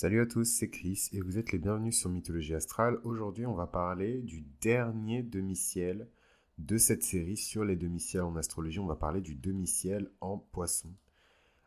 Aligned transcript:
Salut 0.00 0.20
à 0.20 0.26
tous, 0.26 0.44
c'est 0.44 0.70
Chris 0.70 1.08
et 1.12 1.20
vous 1.20 1.38
êtes 1.38 1.50
les 1.50 1.58
bienvenus 1.58 1.98
sur 1.98 2.08
Mythologie 2.08 2.54
Astrale. 2.54 3.00
Aujourd'hui, 3.02 3.46
on 3.46 3.54
va 3.54 3.66
parler 3.66 4.22
du 4.22 4.44
dernier 4.60 5.24
demi-ciel 5.24 6.06
de 6.58 6.78
cette 6.78 7.02
série 7.02 7.36
sur 7.36 7.64
les 7.64 7.74
demi-ciels 7.74 8.22
en 8.22 8.36
astrologie. 8.36 8.78
On 8.78 8.86
va 8.86 8.94
parler 8.94 9.20
du 9.20 9.34
demi-ciel 9.34 10.08
en 10.20 10.38
poisson. 10.38 10.88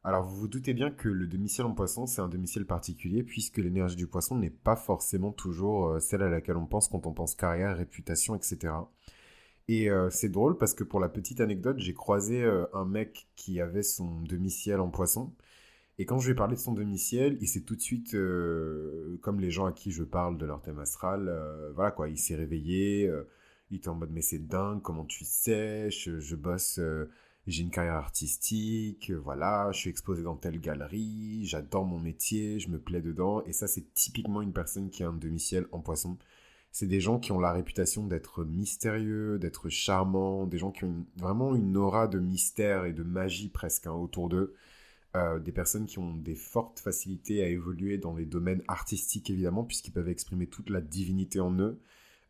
Alors, 0.06 0.24
vous 0.24 0.38
vous 0.38 0.48
doutez 0.48 0.74
bien 0.74 0.92
que 0.92 1.10
le 1.10 1.28
demi-ciel 1.28 1.68
en 1.68 1.74
poisson, 1.74 2.06
c'est 2.06 2.22
un 2.22 2.30
demi-ciel 2.30 2.66
particulier 2.66 3.22
puisque 3.22 3.58
l'énergie 3.58 3.98
du 3.98 4.08
poisson 4.08 4.38
n'est 4.38 4.50
pas 4.50 4.78
forcément 4.78 5.34
toujours 5.34 5.88
euh, 5.90 6.00
celle 6.00 6.22
à 6.22 6.30
laquelle 6.30 6.56
on 6.56 6.68
pense 6.68 6.88
quand 6.88 7.06
on 7.06 7.12
pense 7.12 7.36
carrière, 7.36 7.76
réputation, 7.76 8.34
etc. 8.34 8.74
Et 9.68 9.90
euh, 9.90 10.10
c'est 10.10 10.30
drôle 10.30 10.58
parce 10.58 10.74
que 10.74 10.86
pour 10.86 11.02
la 11.02 11.10
petite 11.10 11.42
anecdote, 11.42 11.80
j'ai 11.80 11.94
croisé 11.94 12.42
euh, 12.42 12.66
un 12.72 12.86
mec 12.86 13.28
qui 13.36 13.60
avait 13.60 13.84
son 13.84 14.22
demi-ciel 14.22 14.80
en 14.80 14.90
poisson. 14.90 15.34
Et 16.02 16.06
quand 16.06 16.18
je 16.18 16.26
lui 16.26 16.32
ai 16.32 16.36
parlé 16.36 16.56
de 16.56 16.60
son 16.60 16.74
demi-ciel, 16.74 17.38
il 17.42 17.48
s'est 17.48 17.62
tout 17.62 17.76
de 17.76 17.82
suite, 17.82 18.16
euh, 18.16 19.20
comme 19.22 19.40
les 19.40 19.52
gens 19.52 19.68
à 19.68 19.72
qui 19.72 19.92
je 19.92 20.02
parle 20.02 20.36
de 20.40 20.48
leur 20.48 20.60
thème 20.60 20.80
astral, 20.80 21.28
euh, 21.30 21.72
voilà 21.76 21.92
quoi, 21.92 22.10
il 22.10 22.18
s'est 22.18 22.34
réveillé, 22.34 23.08
euh, 23.08 23.30
il 23.70 23.78
était 23.78 23.90
en 23.90 23.94
mode 23.94 24.10
mais 24.12 24.24
c'est 24.24 24.40
dingue, 24.40 24.82
comment 24.82 25.06
tu 25.06 25.24
sais, 25.26 25.92
je, 25.92 26.36
bosse, 26.36 26.80
j'ai 27.46 27.62
une 27.62 27.70
carrière 27.70 27.98
artistique, 27.98 29.12
voilà, 29.12 29.70
je 29.74 29.78
suis 29.78 29.90
exposé 29.92 30.24
dans 30.24 30.36
telle 30.36 30.60
galerie, 30.60 31.46
j'adore 31.46 31.86
mon 31.86 32.00
métier, 32.00 32.58
je 32.58 32.70
me 32.70 32.80
plais 32.80 33.02
dedans. 33.02 33.44
Et 33.46 33.54
ça 33.54 33.68
c'est 33.68 33.94
typiquement 33.94 34.42
une 34.42 34.54
personne 34.54 34.90
qui 34.90 35.04
a 35.04 35.10
un 35.10 35.14
demi-ciel 35.14 35.68
en 35.72 35.82
poisson. 35.82 36.18
C'est 36.72 36.88
des 36.88 37.00
gens 37.00 37.20
qui 37.20 37.32
ont 37.32 37.40
la 37.40 37.52
réputation 37.54 38.08
d'être 38.08 38.44
mystérieux, 38.44 39.38
d'être 39.38 39.70
charmants, 39.70 40.48
des 40.48 40.58
gens 40.58 40.72
qui 40.72 40.84
ont 40.84 41.06
vraiment 41.18 41.54
une 41.54 41.78
aura 41.78 42.08
de 42.08 42.18
mystère 42.18 42.86
et 42.86 42.94
de 42.94 43.04
magie 43.04 43.50
presque 43.50 43.86
hein, 43.86 43.92
autour 43.92 44.30
d'eux. 44.30 44.56
Euh, 45.18 45.40
des 45.40 45.52
personnes 45.52 45.88
qui 45.88 46.00
ont 46.00 46.16
des 46.16 46.36
fortes 46.36 46.80
facilités 46.80 47.44
à 47.44 47.48
évoluer 47.50 47.98
dans 47.98 48.16
les 48.16 48.26
domaines 48.26 48.64
artistiques 48.70 49.30
évidemment, 49.30 49.66
puisqu'ils 49.66 49.92
peuvent 49.92 50.08
exprimer 50.08 50.48
toute 50.48 50.70
la 50.70 50.80
divinité 50.80 51.42
en 51.42 51.54
eux, 51.60 51.82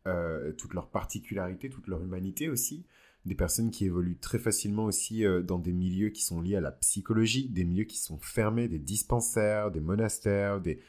euh, 0.08 0.52
toute 0.54 0.74
leur 0.74 0.90
particularité, 0.90 1.70
toute 1.70 1.86
leur 1.86 2.02
humanité 2.02 2.48
aussi. 2.48 2.84
Des 3.24 3.36
personnes 3.36 3.70
qui 3.70 3.84
évoluent 3.84 4.18
très 4.18 4.40
facilement 4.40 4.86
aussi 4.86 5.24
euh, 5.24 5.42
dans 5.42 5.60
des 5.60 5.72
milieux 5.72 6.08
qui 6.08 6.24
sont 6.24 6.40
liés 6.40 6.56
à 6.56 6.60
la 6.60 6.72
psychologie, 6.72 7.48
des 7.48 7.62
milieux 7.62 7.84
qui 7.84 7.98
sont 7.98 8.18
fermés, 8.18 8.66
des 8.66 8.80
dispensaires, 8.80 9.70
des 9.70 9.80
monastères, 9.80 10.60
des 10.60 10.80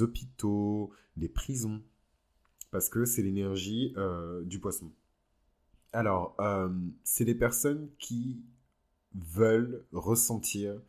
hôpitaux, 0.00 0.90
des 1.18 1.28
prisons, 1.28 1.82
parce 2.70 2.88
que 2.88 3.04
c'est 3.04 3.20
l'énergie 3.20 3.94
du 4.44 4.58
poisson. 4.58 4.90
Alors, 5.92 6.36
c'est 7.04 7.26
des 7.26 7.34
personnes 7.34 7.90
qui 7.98 8.40
veulent 9.14 9.84
ressentir 9.92 10.80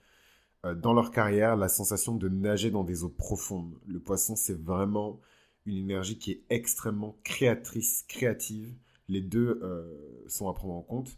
dans 0.64 0.94
leur 0.94 1.12
carrière 1.12 1.58
la 1.58 1.68
sensation 1.68 2.16
de 2.16 2.30
nager 2.30 2.72
dans 2.72 2.84
des 2.84 3.04
eaux 3.04 3.10
profondes. 3.10 3.74
Le 3.86 4.00
poisson, 4.00 4.36
c'est 4.36 4.58
vraiment 4.58 5.20
une 5.66 5.78
énergie 5.78 6.18
qui 6.18 6.32
est 6.32 6.44
extrêmement 6.50 7.18
créatrice, 7.24 8.06
créative. 8.08 8.74
Les 9.10 9.22
deux 9.22 9.60
euh, 9.62 9.86
sont 10.28 10.50
à 10.50 10.54
prendre 10.54 10.74
en 10.74 10.82
compte. 10.82 11.18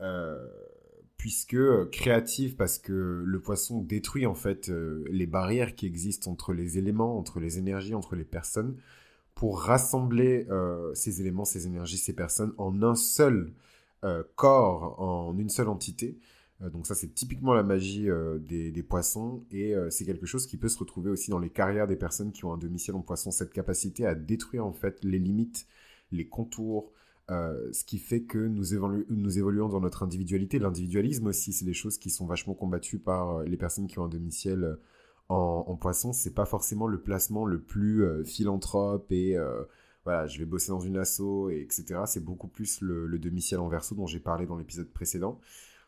Euh, 0.00 0.46
puisque 1.16 1.56
créative 1.90 2.56
parce 2.56 2.78
que 2.78 3.22
le 3.24 3.40
poisson 3.40 3.80
détruit 3.80 4.26
en 4.26 4.34
fait 4.34 4.68
les 4.68 5.26
barrières 5.26 5.74
qui 5.74 5.86
existent 5.86 6.30
entre 6.30 6.52
les 6.52 6.76
éléments, 6.76 7.16
entre 7.16 7.40
les 7.40 7.58
énergies, 7.58 7.94
entre 7.94 8.14
les 8.14 8.24
personnes, 8.24 8.76
pour 9.34 9.60
rassembler 9.60 10.46
ces 10.92 11.22
éléments, 11.22 11.46
ces 11.46 11.66
énergies, 11.66 11.96
ces 11.96 12.12
personnes 12.12 12.52
en 12.58 12.82
un 12.82 12.94
seul 12.94 13.54
corps, 14.34 15.00
en 15.00 15.38
une 15.38 15.48
seule 15.48 15.68
entité. 15.68 16.18
Euh, 16.62 16.70
donc 16.70 16.86
ça, 16.86 16.94
c'est 16.94 17.14
typiquement 17.14 17.54
la 17.54 17.62
magie 17.62 18.08
euh, 18.08 18.38
des, 18.38 18.82
poissons 18.82 19.44
et 19.50 19.74
euh, 19.74 19.90
c'est 19.90 20.04
quelque 20.04 20.26
chose 20.26 20.46
qui 20.46 20.56
peut 20.56 20.68
se 20.68 20.78
retrouver 20.78 21.10
aussi 21.10 21.30
dans 21.30 21.38
les 21.38 21.50
carrières 21.50 21.86
des 21.86 21.96
personnes 21.96 22.32
qui 22.32 22.44
ont 22.44 22.52
un 22.52 22.58
demi-ciel 22.58 22.96
en 22.96 23.02
poisson, 23.02 23.30
cette 23.30 23.52
capacité 23.52 24.06
à 24.06 24.14
détruire 24.14 24.64
en 24.64 24.72
fait 24.72 25.02
les 25.04 25.18
limites, 25.18 25.66
les 26.12 26.28
contours, 26.28 26.92
ce 27.28 27.84
qui 27.84 27.98
fait 27.98 28.22
que 28.22 28.38
nous, 28.38 28.74
évoluons 28.74 29.68
dans 29.68 29.80
notre 29.80 30.02
individualité. 30.02 30.58
L'individualisme 30.58 31.26
aussi, 31.28 31.52
c'est 31.54 31.64
des 31.64 31.72
choses 31.72 31.96
qui 31.98 32.10
sont 32.10 32.26
vachement 32.26 32.54
combattues 32.54 32.98
par 32.98 33.42
les 33.44 33.56
personnes 33.56 33.86
qui 33.86 33.98
ont 33.98 34.04
un 34.04 34.08
demi-ciel 34.08 34.76
en, 35.30 35.64
en, 35.66 35.74
poisson. 35.76 36.12
C'est 36.12 36.34
pas 36.34 36.44
forcément 36.44 36.86
le 36.86 37.00
placement 37.00 37.46
le 37.46 37.62
plus 37.62 38.04
philanthrope 38.26 39.10
et 39.10 39.38
voilà, 40.04 40.26
je 40.26 40.38
vais 40.38 40.44
bosser 40.44 40.68
dans 40.68 40.80
une 40.80 40.98
asso, 40.98 41.48
et 41.50 41.62
etc. 41.62 42.02
C'est 42.06 42.22
beaucoup 42.22 42.46
plus 42.46 42.82
le, 42.82 43.06
le 43.06 43.18
demi-ciel 43.18 43.58
en 43.58 43.68
verso 43.68 43.94
dont 43.94 44.06
j'ai 44.06 44.20
parlé 44.20 44.44
dans 44.44 44.58
l'épisode 44.58 44.90
précédent. 44.90 45.40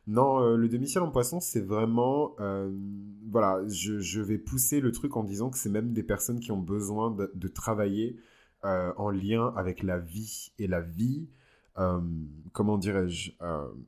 Non, 0.06 0.40
euh, 0.40 0.56
le 0.56 0.68
demi-ciel 0.68 1.02
en 1.02 1.10
poisson, 1.10 1.40
c'est 1.40 1.60
vraiment... 1.60 2.36
Euh, 2.38 2.70
voilà, 3.28 3.66
je, 3.66 4.20
vais 4.20 4.38
pousser 4.38 4.80
le 4.80 4.92
truc 4.92 5.16
en 5.16 5.24
disant 5.24 5.50
que 5.50 5.58
c'est 5.58 5.68
même 5.68 5.92
des 5.92 6.04
personnes 6.04 6.38
qui 6.38 6.52
ont 6.52 6.60
besoin 6.60 7.10
de, 7.10 7.48
travailler 7.48 8.16
euh, 8.64 8.92
en 8.96 9.10
lien 9.10 9.52
avec 9.56 9.82
la 9.82 9.98
vie. 9.98 10.52
Et 10.58 10.68
la 10.68 10.80
vie, 10.80 11.28
comment 12.52 12.78
dirais-je, 12.78 13.32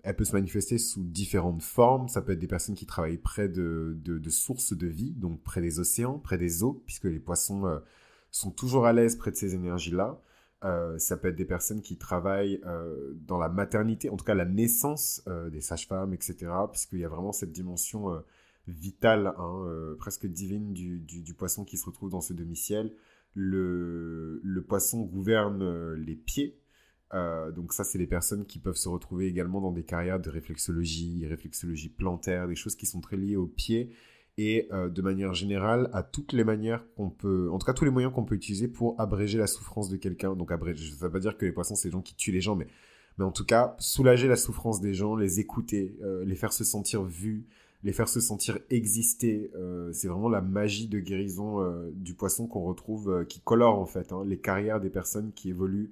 elle 0.03 0.17
peut 0.17 0.25
se 0.25 0.35
manifester 0.35 0.77
sous 0.77 1.03
différentes 1.05 1.63
formes. 1.63 2.09
Ça 2.09 2.21
peut 2.21 2.33
être 2.33 2.39
des 2.41 2.49
personnes 2.49 2.75
qui 2.75 2.85
travaillent 2.85 3.17
près 3.17 3.49
de, 3.49 3.97
de 4.03 4.31
sources 4.31 4.77
de 4.77 4.87
vie, 4.89 5.13
donc 5.13 5.43
près 5.43 5.61
des 5.61 5.79
océans, 5.79 6.19
près 6.19 6.37
des 6.37 6.65
eaux, 6.65 6.83
puisque 6.85 7.05
les 7.05 7.21
poissons 7.21 7.81
sont 8.31 8.51
toujours 8.51 8.87
à 8.87 8.93
l'aise 8.93 9.17
près 9.17 9.31
de 9.31 9.37
ces 9.37 9.55
énergies-là. 9.55 10.21
Euh, 10.65 10.99
ça 10.99 11.17
peut 11.17 11.29
être 11.29 11.37
des 11.37 11.45
personnes 11.45 11.83
qui 11.83 11.97
travaillent 11.97 12.61
euh, 12.67 13.15
dans 13.27 13.39
la 13.39 13.49
maternité, 13.49 14.11
en 14.11 14.17
tout 14.17 14.25
cas 14.25 14.35
la 14.35 14.45
naissance 14.45 15.23
euh, 15.29 15.51
des 15.51 15.61
sages-femmes, 15.61 16.13
etc. 16.13 16.51
Puisqu'il 16.71 16.99
y 16.99 17.05
a 17.05 17.09
vraiment 17.09 17.33
cette 17.33 17.53
dimension 17.53 18.23
vitale, 18.67 19.33
hein, 19.39 19.95
presque 19.99 20.27
divine 20.27 20.73
du, 20.73 21.35
poisson 21.35 21.65
qui 21.65 21.77
se 21.77 21.87
retrouve 21.87 22.11
dans 22.11 22.21
ce 22.21 22.33
demi-ciel. 22.33 22.93
Le, 23.35 24.41
le, 24.43 24.63
poisson 24.63 25.03
gouverne 25.03 25.95
les 25.95 26.17
pieds. 26.17 26.59
donc 27.13 27.73
ça, 27.73 27.85
c'est 27.85 27.99
les 27.99 28.07
personnes 28.07 28.45
qui 28.45 28.59
peuvent 28.59 28.77
se 28.77 28.89
retrouver 28.89 29.27
également 29.27 29.61
dans 29.61 29.73
des 29.73 29.85
carrières 29.85 30.21
de 30.21 30.29
réflexologie, 30.29 31.25
réflexologie 31.27 31.89
plantaire, 31.89 32.49
des 32.49 32.57
choses 32.57 32.75
qui 32.75 32.87
sont 32.87 33.01
très 33.01 33.17
liées 33.17 33.37
aux 33.37 33.47
pieds 33.47 33.95
et 34.39 34.69
euh, 34.73 34.89
de 34.89 35.03
manière 35.03 35.35
générale 35.35 35.91
à 35.93 36.05
toutes 36.05 36.33
les 36.33 36.45
manières 36.45 36.85
qu'on 36.97 37.11
peut, 37.11 37.51
en 37.53 37.59
tout 37.59 37.67
cas 37.67 37.75
tous 37.75 37.85
les 37.85 37.91
moyens 37.91 38.15
qu'on 38.15 38.25
peut 38.25 38.37
utiliser 38.37 38.69
pour 38.69 38.99
abréger 38.99 39.37
la 39.37 39.49
souffrance 39.49 39.91
de 39.91 39.97
quelqu'un. 39.97 40.35
Donc 40.37 40.53
abréger, 40.53 40.93
ça 40.93 41.07
veut 41.07 41.13
pas 41.13 41.19
dire 41.19 41.37
que 41.37 41.45
les 41.45 41.53
poissons 41.53 41.75
c'est 41.75 41.89
les 41.89 41.93
gens 41.93 42.01
qui 42.01 42.15
tuent 42.15 42.33
les 42.33 42.41
gens, 42.41 42.55
mais, 42.55 42.69
mais 43.19 43.25
en 43.25 43.33
tout 43.33 43.45
cas 43.45 43.75
soulager 43.81 44.29
la 44.29 44.37
souffrance 44.37 44.81
des 44.81 44.95
gens, 44.95 45.17
les 45.17 45.41
écouter, 45.41 45.97
euh, 46.03 46.25
les 46.25 46.37
faire 46.37 46.53
se 46.53 46.63
sentir 46.63 47.03
vus, 47.03 47.47
les 47.83 47.93
faire 47.93 48.09
se 48.09 48.21
sentir 48.21 48.61
exister. 48.71 49.51
Euh, 49.57 49.93
c'est 49.93 50.07
vraiment 50.07 50.29
la 50.29 50.41
magie 50.41 50.87
de 50.87 51.01
guérison 51.01 51.59
du 51.93 52.15
poisson 52.15 52.47
qu'on 52.47 52.63
retrouve, 52.63 53.27
qui 53.29 53.41
colore 53.41 53.81
en 53.81 53.87
fait 53.87 54.13
hein, 54.13 54.23
les 54.25 54.39
carrières 54.39 54.81
des 54.81 54.91
personnes 54.91 55.33
qui 55.35 55.51
évoluent 55.51 55.91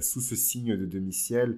sous 0.00 0.20
ce 0.20 0.36
signe 0.36 0.76
de 0.76 0.84
demi-ciel 0.84 1.56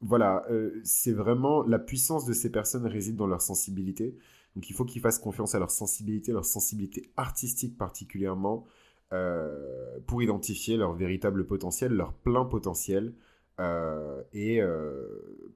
voilà, 0.00 0.44
euh, 0.50 0.80
c'est 0.84 1.12
vraiment 1.12 1.62
la 1.62 1.78
puissance 1.78 2.24
de 2.24 2.32
ces 2.32 2.50
personnes 2.50 2.86
réside 2.86 3.16
dans 3.16 3.26
leur 3.26 3.42
sensibilité. 3.42 4.16
Donc 4.54 4.70
il 4.70 4.72
faut 4.74 4.84
qu'ils 4.84 5.02
fassent 5.02 5.18
confiance 5.18 5.54
à 5.54 5.58
leur 5.58 5.70
sensibilité, 5.70 6.32
leur 6.32 6.44
sensibilité 6.44 7.10
artistique 7.16 7.76
particulièrement, 7.76 8.64
euh, 9.12 9.98
pour 10.06 10.22
identifier 10.22 10.76
leur 10.76 10.92
véritable 10.92 11.46
potentiel, 11.46 11.92
leur 11.92 12.12
plein 12.12 12.44
potentiel, 12.44 13.14
euh, 13.60 14.22
et 14.32 14.60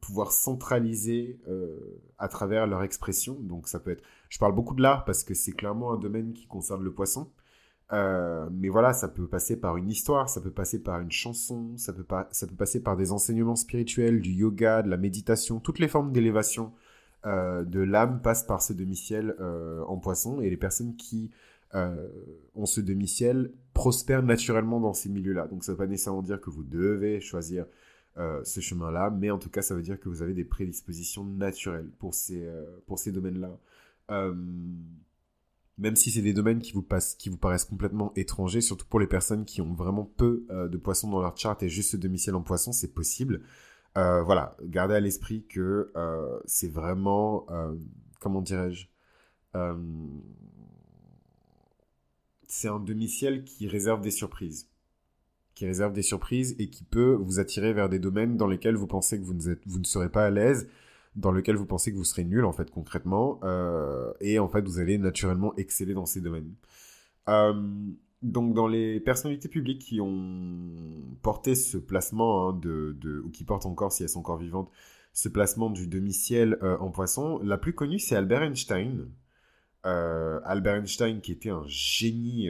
pouvoir 0.01 0.33
centraliser 0.33 1.39
à 2.19 2.27
travers 2.27 2.67
leur 2.67 2.83
expression. 2.83 3.35
Donc 3.35 3.69
ça 3.69 3.79
peut 3.79 3.93
être, 3.93 4.03
je 4.29 4.39
parle 4.39 4.55
beaucoup 4.55 4.75
de 4.75 4.83
l'art 4.83 5.05
parce 5.05 5.23
que 5.23 5.35
c'est 5.35 5.53
clairement 5.53 5.93
un 5.93 5.99
domaine 5.99 6.33
qui 6.33 6.47
concerne 6.47 6.83
le 6.83 6.93
poisson. 6.93 7.31
Euh, 7.93 8.49
mais 8.51 8.69
voilà, 8.69 8.93
ça 8.93 9.09
peut 9.09 9.27
passer 9.27 9.61
par 9.61 9.77
une 9.77 9.91
histoire, 9.91 10.29
ça 10.29 10.41
peut 10.41 10.51
passer 10.51 10.83
par 10.83 11.01
une 11.01 11.13
chanson, 11.13 11.77
ça 11.77 11.93
peut, 11.93 12.05
pas, 12.05 12.29
ça 12.33 12.47
peut 12.47 12.55
passer 12.55 12.83
par 12.83 12.97
des 12.97 13.13
enseignements 13.13 13.57
spirituels, 13.57 14.21
du 14.21 14.33
yoga, 14.33 14.83
de 14.83 14.89
la 14.89 14.97
méditation, 14.97 15.61
toutes 15.61 15.79
les 15.79 15.89
formes 15.89 16.11
d'élévation 16.11 16.73
euh, 17.27 17.65
de 17.65 17.81
l'âme 17.81 18.23
passent 18.23 18.45
par 18.45 18.63
ce 18.63 18.73
demi-ciel 18.73 19.37
euh, 19.41 19.83
en 19.85 19.99
poisson. 19.99 20.41
Et 20.41 20.49
les 20.49 20.57
personnes 20.57 20.97
qui 20.97 21.31
ont 22.55 22.67
ce 22.67 22.83
demi-ciel 22.83 23.51
prospèrent 23.73 24.23
naturellement 24.23 24.79
dans 24.79 24.93
ces 24.93 25.09
milieux-là. 25.09 25.47
Donc 25.47 25.65
ça 25.65 25.73
ne 25.73 25.75
veut 25.75 25.85
pas 25.85 25.87
nécessairement 25.87 26.21
dire 26.21 26.39
que 26.39 26.51
vous 26.51 26.65
devez 26.65 27.19
choisir 27.23 27.65
ce 28.19 28.61
chemin-là, 28.61 29.09
mais 29.09 29.31
en 29.31 29.39
tout 29.39 29.49
cas 29.49 29.63
ça 29.63 29.75
veut 29.75 29.81
dire 29.81 29.99
que 29.99 30.11
vous 30.11 30.21
avez 30.21 30.35
des 30.35 30.45
prédispositions 30.45 31.25
naturelles 31.25 31.89
pour 31.99 32.13
ces, 32.13 32.47
pour 32.87 32.99
ces 32.99 33.11
domaines-là 33.11 33.57
même 35.79 35.97
si 35.97 36.11
c'est 36.11 36.23
des 36.23 36.33
domaines 36.33 36.61
qui 36.61 36.73
vous, 36.73 36.83
passent, 36.83 37.15
qui 37.15 37.29
vous 37.29 37.37
paraissent 37.37 37.65
complètement 37.65 38.13
étrangers, 38.15 38.61
surtout 38.61 38.87
pour 38.87 39.01
les 39.01 39.07
personnes 39.07 39.45
qui 39.45 39.61
ont 39.61 39.73
vraiment 39.73 40.05
peu 40.05 40.45
euh, 40.51 40.69
de 40.69 40.77
poissons 40.77 41.11
dans 41.11 41.21
leur 41.21 41.37
chart 41.37 41.61
et 41.63 41.69
juste 41.69 41.93
ce 41.93 41.97
demi-ciel 41.97 42.35
en 42.35 42.43
poisson, 42.43 42.73
c'est 42.73 42.93
possible. 42.93 43.43
Euh, 43.97 44.23
voilà, 44.23 44.57
gardez 44.65 44.95
à 44.95 45.01
l'esprit 45.01 45.45
que 45.49 45.91
euh, 45.97 46.39
c'est 46.45 46.71
vraiment, 46.71 47.47
comment 48.21 48.43
dirais-je, 48.43 48.87
c'est 52.49 52.69
un 52.69 52.81
demi-ciel 52.81 53.45
qui 53.45 53.67
réserve 53.67 54.03
des 54.03 54.11
surprises. 54.11 54.69
Qui 55.55 55.67
réserve 55.67 55.93
des 55.93 56.03
surprises 56.03 56.55
et 56.59 56.69
qui 56.71 56.85
peut 56.85 57.15
vous 57.15 57.39
attirer 57.39 57.73
vers 57.73 57.89
des 57.89 57.99
domaines 57.99 58.37
dans 58.37 58.47
lesquels 58.47 58.77
vous 58.77 58.87
pensez 58.87 59.19
que 59.19 59.25
vous 59.25 59.35
ne, 59.35 59.55
vous 59.67 59.79
ne 59.79 59.85
serez 59.85 60.11
pas 60.11 60.25
à 60.25 60.31
l'aise 60.31 60.69
dans 61.17 61.31
lequel 61.31 61.57
vous 61.57 61.67
pensez 61.67 61.93
que 61.93 61.97
vous 61.97 62.05
serez 62.05 62.25
nul 62.25 62.45
en 62.45 62.53
fait 62.53 62.71
concrètement 62.71 63.41
euh, 63.45 64.13
et 64.21 64.39
en 64.39 64.49
fait 64.49 64.63
vous 64.63 64.79
allez 64.79 64.99
naturellement 64.99 65.55
exceller 65.57 65.95
dans 65.95 66.07
ces 66.07 66.21
domaines. 66.21 66.55
Euh, 67.29 67.53
donc 68.23 68.55
dans 68.55 68.67
les 68.67 69.01
personnalités 69.01 69.49
publiques 69.49 69.83
qui 69.83 70.01
ont 70.01 70.71
porté 71.23 71.55
ce 71.55 71.77
placement 71.77 72.49
hein, 72.49 72.59
de, 72.61 73.23
ou 73.25 73.31
qui 73.31 73.45
portent 73.45 73.67
encore 73.67 73.93
si 73.93 74.03
elles 74.03 74.09
sont 74.09 74.21
encore 74.21 74.39
vivantes 74.39 74.71
ce 75.13 75.29
placement 75.29 75.69
du 75.69 75.87
demi-ciel 75.87 76.57
euh, 76.63 76.79
en 76.79 76.91
poisson, 76.91 77.39
la 77.43 77.59
plus 77.59 77.75
connue 77.75 77.99
c'est 77.99 78.17
Albert 78.17 78.43
Einstein. 78.43 79.09
Albert 79.85 80.77
Einstein 80.77 81.21
qui 81.21 81.33
était 81.33 81.51
un 81.51 81.65
génie 81.67 82.49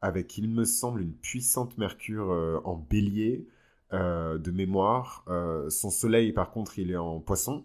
avec 0.00 0.38
il 0.38 0.48
me 0.48 0.64
semble 0.64 1.02
une 1.02 1.12
puissante 1.12 1.76
Mercure 1.78 2.62
en 2.64 2.76
bélier 2.76 3.48
de 3.90 4.50
mémoire. 4.52 5.24
son 5.68 5.90
soleil 5.90 6.32
par 6.32 6.52
contre 6.52 6.78
il 6.78 6.92
est 6.92 6.96
en 6.96 7.18
poisson. 7.18 7.64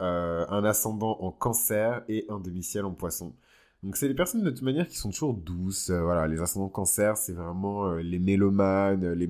Euh, 0.00 0.44
un 0.48 0.64
ascendant 0.64 1.16
en 1.20 1.30
cancer 1.30 2.02
et 2.08 2.26
un 2.28 2.40
demi-ciel 2.40 2.84
en 2.84 2.90
poisson. 2.92 3.34
Donc 3.84 3.96
c'est 3.96 4.08
des 4.08 4.14
personnes 4.14 4.42
de 4.42 4.50
toute 4.50 4.62
manière 4.62 4.88
qui 4.88 4.96
sont 4.96 5.10
toujours 5.10 5.34
douces. 5.34 5.90
Euh, 5.90 6.02
voilà, 6.02 6.26
les 6.26 6.40
ascendants 6.40 6.68
cancer, 6.68 7.16
c'est 7.16 7.34
vraiment 7.34 7.86
euh, 7.86 8.00
les 8.00 8.18
mélomanes, 8.18 9.12
les, 9.12 9.28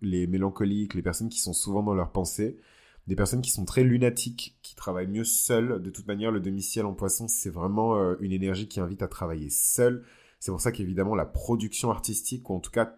les 0.00 0.26
mélancoliques, 0.26 0.94
les 0.94 1.02
personnes 1.02 1.28
qui 1.28 1.40
sont 1.40 1.52
souvent 1.52 1.82
dans 1.82 1.92
leurs 1.92 2.10
pensées, 2.10 2.58
des 3.06 3.16
personnes 3.16 3.42
qui 3.42 3.50
sont 3.50 3.66
très 3.66 3.84
lunatiques, 3.84 4.56
qui 4.62 4.74
travaillent 4.74 5.08
mieux 5.08 5.24
seules. 5.24 5.82
De 5.82 5.90
toute 5.90 6.06
manière, 6.06 6.30
le 6.30 6.40
demi-ciel 6.40 6.86
en 6.86 6.94
poisson, 6.94 7.28
c'est 7.28 7.50
vraiment 7.50 8.14
une 8.20 8.32
énergie 8.32 8.66
qui 8.66 8.80
invite 8.80 9.02
à 9.02 9.08
travailler 9.08 9.50
seul. 9.50 10.04
C'est 10.40 10.52
pour 10.52 10.60
ça 10.60 10.72
qu'évidemment 10.72 11.14
la 11.14 11.26
production 11.26 11.90
artistique, 11.90 12.48
ou 12.48 12.54
en 12.54 12.60
tout 12.60 12.70
cas 12.70 12.96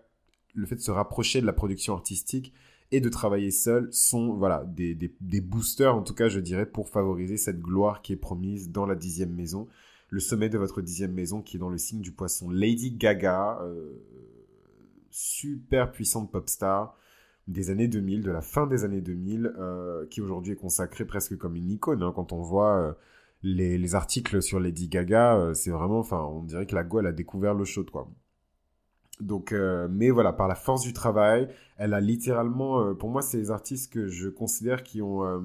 le 0.55 0.65
fait 0.67 0.77
de 0.77 0.81
se 0.81 0.93
rapprocher 0.93 1.41
de 1.41 1.47
la 1.47 1.53
production 1.53 1.95
artistique, 1.95 2.53
et 2.93 3.01
de 3.01 3.09
travailler 3.09 3.51
seul 3.51 3.89
sont 3.93 4.35
voilà 4.35 4.65
des, 4.65 4.95
des, 4.95 5.41
boosters 5.41 5.95
en 5.95 6.03
tout 6.03 6.15
cas 6.15 6.29
je 6.29 6.41
dirais 6.41 6.67
pour 6.67 6.89
favoriser 6.89 7.37
cette 7.37 7.61
gloire 7.61 8.03
qui 8.03 8.13
est 8.13 8.17
promise 8.17 8.71
dans 8.71 8.87
la 8.87 8.95
dixième 8.95 9.35
maison. 9.35 9.69
Le 10.09 10.21
sommet 10.21 10.49
de 10.49 10.59
votre 10.59 10.83
dixième 10.83 11.13
maison 11.13 11.43
qui 11.43 11.57
est 11.57 11.61
dans 11.61 11.69
le 11.69 11.79
signe 11.79 12.01
du 12.01 12.13
poisson. 12.13 12.49
Lady 12.49 12.93
Gaga 12.93 13.59
euh, 13.63 13.93
super 15.11 15.91
puissante 15.91 16.31
pop 16.31 16.49
star 16.49 16.97
des 17.49 17.71
années 17.71 17.89
2000 17.89 18.23
de 18.23 18.31
la 18.31 18.41
fin 18.41 18.67
des 18.67 18.85
années 18.85 19.01
2000 19.01 19.53
euh, 19.59 20.07
qui 20.07 20.21
aujourd'hui 20.21 20.53
est 20.53 20.57
consacrée 20.57 21.05
presque 21.05 21.37
comme 21.37 21.57
une 21.57 21.71
icône 21.71 22.03
hein. 22.03 22.13
quand 22.15 22.33
on 22.33 22.43
voit 22.43 22.77
euh, 22.77 22.93
les, 23.43 23.79
les, 23.79 23.95
articles 23.95 24.43
sur 24.43 24.61
Lady 24.61 24.89
Gaga 24.89 25.53
c'est 25.55 25.71
vraiment 25.71 25.99
enfin 25.99 26.21
on 26.21 26.43
dirait 26.43 26.67
que 26.67 26.75
la 26.75 26.83
go 26.83 27.01
elle 27.01 27.07
a 27.07 27.13
découvert 27.13 27.55
le 27.55 27.65
show 27.65 27.85
quoi 27.85 28.09
donc, 29.21 29.53
euh, 29.53 29.89
mais 29.91 30.11
voilà, 30.11 30.33
par 30.33 30.49
la 30.49 30.55
force 30.55 30.83
du 30.83 30.93
travail, 30.93 31.49
elle 31.79 31.95
a 31.95 32.01
littéralement, 32.01 32.81
euh, 32.81 32.95
pour 32.95 33.09
moi, 33.09 33.23
c'est 33.23 33.39
les 33.39 33.51
artistes 33.51 33.93
que 33.93 34.09
je 34.09 34.29
considère 34.29 34.83
qui 34.83 35.01
ont 35.01 35.25
euh, 35.25 35.41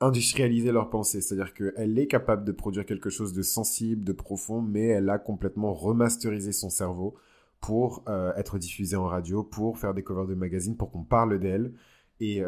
industrialisé 0.00 0.70
leur 0.70 0.88
pensée. 0.88 1.20
C'est-à-dire 1.20 1.52
qu'elle 1.54 1.98
est 1.98 2.06
capable 2.06 2.44
de 2.44 2.52
produire 2.52 2.86
quelque 2.86 3.10
chose 3.10 3.32
de 3.32 3.42
sensible, 3.42 4.04
de 4.04 4.12
profond, 4.12 4.62
mais 4.62 4.86
elle 4.86 5.10
a 5.10 5.18
complètement 5.18 5.74
remasterisé 5.74 6.52
son 6.52 6.70
cerveau 6.70 7.14
pour 7.60 8.02
être 8.36 8.58
diffusée 8.58 8.96
en 8.96 9.06
radio, 9.06 9.44
pour 9.44 9.78
faire 9.78 9.94
des 9.94 10.02
covers 10.02 10.26
de 10.26 10.34
magazines, 10.34 10.76
pour 10.76 10.90
qu'on 10.90 11.04
parle 11.04 11.38
d'elle. 11.38 11.72
Et, 12.18 12.42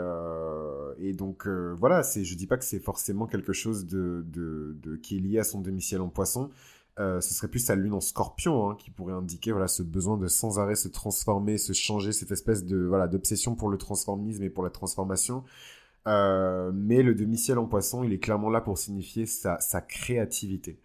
donc 1.12 1.46
voilà, 1.46 2.02
je 2.02 2.34
dis 2.34 2.48
pas 2.48 2.56
que 2.56 2.64
c'est 2.64 2.80
forcément 2.80 3.26
quelque 3.28 3.52
chose 3.52 3.86
de, 3.86 4.24
de, 4.26 4.96
qui 4.96 5.18
est 5.18 5.20
lié 5.20 5.38
à 5.38 5.44
son 5.44 5.60
demi-ciel 5.60 6.00
en 6.00 6.08
poisson, 6.08 6.50
euh, 7.00 7.20
ce 7.20 7.34
serait 7.34 7.48
plus 7.48 7.58
sa 7.58 7.74
lune 7.74 7.92
en 7.92 8.00
scorpion 8.00 8.70
hein, 8.70 8.76
qui 8.78 8.90
pourrait 8.90 9.14
indiquer 9.14 9.50
voilà 9.50 9.66
ce 9.66 9.82
besoin 9.82 10.16
de 10.16 10.28
sans 10.28 10.60
arrêt 10.60 10.76
se 10.76 10.86
transformer, 10.86 11.58
se 11.58 11.72
changer, 11.72 12.12
cette 12.12 12.30
espèce 12.30 12.64
de 12.64 12.84
voilà 12.84 13.08
d'obsession 13.08 13.56
pour 13.56 13.68
le 13.68 13.78
transformisme 13.78 14.44
et 14.44 14.50
pour 14.50 14.62
la 14.62 14.70
transformation. 14.70 15.42
Euh, 16.06 16.70
mais 16.72 17.02
le 17.02 17.14
demi-ciel 17.14 17.58
en 17.58 17.66
poisson, 17.66 18.04
il 18.04 18.12
est 18.12 18.18
clairement 18.18 18.50
là 18.50 18.60
pour 18.60 18.78
signifier 18.78 19.26
sa, 19.26 19.58
créativité. 19.80 20.78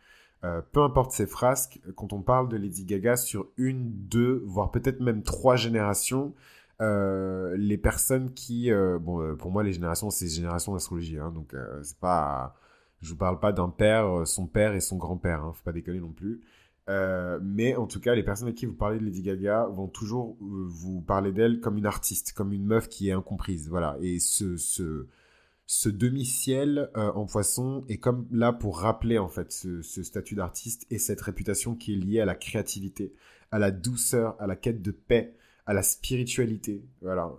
Euh, 0.43 0.61
peu 0.71 0.81
importe 0.81 1.11
ses 1.11 1.27
frasques, 1.27 1.79
quand 1.95 2.13
on 2.13 2.21
parle 2.21 2.49
de 2.49 2.57
Lady 2.57 2.85
Gaga 2.85 3.15
sur 3.17 3.47
une, 3.57 3.91
deux, 3.91 4.43
voire 4.47 4.71
peut-être 4.71 5.01
même 5.01 5.21
trois 5.21 5.57
générations, 5.57 6.33
les 6.79 7.77
personnes 7.77 8.33
qui, 8.33 8.71
bon, 9.01 9.35
pour 9.35 9.51
moi 9.51 9.63
les 9.63 9.73
générations, 9.73 10.09
c'est 10.09 10.27
générations 10.27 10.73
d'astrologie, 10.73 11.19
hein, 11.19 11.31
donc 11.35 11.53
c'est 11.83 11.99
pas 11.99 12.55
je 13.01 13.11
vous 13.11 13.17
parle 13.17 13.39
pas 13.39 13.51
d'un 13.51 13.69
père, 13.69 14.07
euh, 14.07 14.25
son 14.25 14.47
père 14.47 14.73
et 14.73 14.81
son 14.81 14.97
grand-père, 14.97 15.43
hein, 15.43 15.53
faut 15.53 15.63
pas 15.63 15.71
déconner 15.71 15.99
non 15.99 16.11
plus. 16.11 16.41
Euh, 16.89 17.39
mais 17.41 17.75
en 17.75 17.85
tout 17.85 17.99
cas, 17.99 18.15
les 18.15 18.23
personnes 18.23 18.47
à 18.47 18.51
qui 18.51 18.65
vous 18.65 18.73
parlez 18.73 18.99
de 18.99 19.05
Lady 19.05 19.21
Gaga 19.21 19.67
vont 19.67 19.87
toujours 19.87 20.37
euh, 20.41 20.65
vous 20.67 21.01
parler 21.01 21.31
d'elle 21.31 21.59
comme 21.59 21.77
une 21.77 21.85
artiste, 21.85 22.33
comme 22.33 22.51
une 22.51 22.65
meuf 22.65 22.89
qui 22.89 23.09
est 23.09 23.11
incomprise. 23.11 23.69
Voilà. 23.69 23.97
Et 24.01 24.19
ce, 24.19 24.57
ce, 24.57 25.89
demi-ciel 25.89 26.89
en 26.95 27.25
poisson 27.25 27.85
est 27.87 27.97
comme 27.99 28.27
là 28.31 28.51
pour 28.51 28.79
rappeler 28.79 29.19
en 29.19 29.27
fait 29.29 29.51
ce, 29.51 29.83
ce 29.83 30.01
statut 30.01 30.33
d'artiste 30.33 30.87
et 30.89 30.97
cette 30.97 31.21
réputation 31.21 31.75
qui 31.75 31.93
est 31.93 31.97
liée 31.97 32.21
à 32.21 32.25
la 32.25 32.33
créativité, 32.33 33.13
à 33.51 33.59
la 33.59 33.69
douceur, 33.69 34.35
à 34.39 34.47
la 34.47 34.55
quête 34.55 34.81
de 34.81 34.89
paix, 34.89 35.35
à 35.67 35.73
la 35.73 35.83
spiritualité. 35.83 36.83
Voilà. 37.03 37.31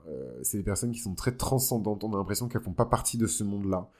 c'est 0.42 0.58
des 0.58 0.64
personnes 0.64 0.92
qui 0.92 1.00
sont 1.00 1.16
très 1.16 1.36
transcendantes. 1.36 2.04
On 2.04 2.14
a 2.14 2.18
l'impression 2.18 2.48
qu'elles 2.48 2.62
font 2.62 2.72
pas 2.72 2.86
partie 2.86 3.18
de 3.18 3.26
ce 3.26 3.42
monde-là. 3.42 3.90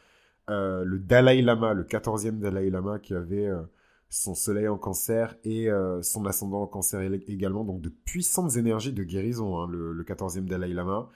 Euh, 0.50 0.84
le 0.84 0.98
Dalai 0.98 1.42
Lama, 1.42 1.74
le 1.74 1.84
14e 1.84 2.38
Dalai 2.38 2.70
Lama 2.70 2.98
qui 2.98 3.14
avait 3.14 3.46
euh, 3.46 3.62
son 4.08 4.34
soleil 4.34 4.66
en 4.66 4.78
cancer 4.78 5.36
et 5.44 5.70
euh, 5.70 6.02
son 6.02 6.26
ascendant 6.26 6.62
en 6.62 6.66
cancer 6.66 7.00
également, 7.28 7.64
donc 7.64 7.80
de 7.80 7.88
puissantes 7.88 8.56
énergies 8.56 8.92
de 8.92 9.04
guérison, 9.04 9.60
hein, 9.60 9.68
le, 9.70 10.02
14e 10.02 10.46
Dalai 10.46 10.74
Lama. 10.74 11.08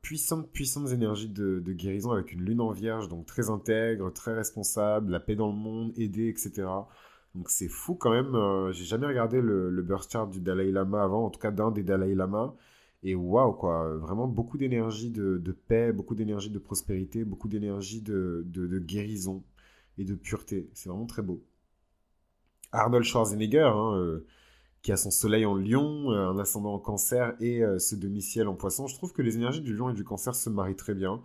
puissantes, 0.00 0.50
puissantes 0.52 0.90
énergies 0.90 1.28
de, 1.28 1.60
guérison 1.72 2.12
avec 2.12 2.32
une 2.32 2.40
lune 2.42 2.62
en 2.62 2.70
vierge, 2.70 3.08
donc 3.08 3.26
très 3.26 3.50
intègre, 3.50 4.10
très 4.10 4.34
responsable, 4.34 5.10
la 5.12 5.20
paix 5.20 5.36
dans 5.36 5.48
le 5.48 5.54
monde, 5.54 5.92
aider, 5.98 6.28
etc. 6.28 6.66
Donc 7.34 7.50
c'est 7.50 7.68
fou 7.68 7.94
quand 7.94 8.10
même. 8.10 8.72
J'ai 8.72 8.84
jamais 8.84 9.06
regardé 9.06 9.42
le, 9.42 9.68
le 9.68 9.82
birth 9.82 10.10
chart 10.10 10.30
du 10.30 10.40
Dalai 10.40 10.70
Lama 10.72 11.02
avant, 11.02 11.26
en 11.26 11.30
tout 11.30 11.40
cas 11.40 11.50
d'un 11.50 11.70
des 11.70 11.82
Dalai 11.82 12.14
Lama. 12.14 12.54
Et 13.06 13.14
waouh, 13.14 13.52
quoi, 13.52 13.96
vraiment 13.98 14.26
beaucoup 14.26 14.56
d'énergie 14.56 15.10
de, 15.10 15.56
paix, 15.68 15.92
beaucoup 15.92 16.14
d'énergie 16.14 16.48
de 16.48 16.58
prospérité, 16.58 17.24
beaucoup 17.24 17.48
d'énergie 17.48 18.00
de, 18.00 18.44
guérison 18.78 19.44
et 19.98 20.04
de 20.04 20.14
pureté. 20.14 20.70
C'est 20.72 20.88
vraiment 20.88 21.04
très 21.04 21.20
beau. 21.20 21.44
Arnold 22.72 23.04
Schwarzenegger, 23.04 23.70
hein, 23.72 23.94
euh, 23.98 24.26
qui 24.82 24.90
a 24.90 24.96
son 24.96 25.10
soleil 25.10 25.44
en 25.44 25.54
lion, 25.54 26.12
euh, 26.12 26.30
un 26.30 26.38
ascendant 26.38 26.74
en 26.74 26.78
cancer 26.78 27.36
et 27.40 27.62
euh, 27.62 27.78
ce 27.78 27.94
demi-ciel 27.94 28.48
en 28.48 28.54
poisson, 28.54 28.86
je 28.86 28.94
trouve 28.96 29.12
que 29.12 29.22
les 29.22 29.36
énergies 29.36 29.60
du 29.60 29.76
lion 29.76 29.90
et 29.90 29.94
du 29.94 30.02
cancer 30.02 30.34
se 30.34 30.48
marient 30.48 30.74
très 30.74 30.94
bien, 30.94 31.22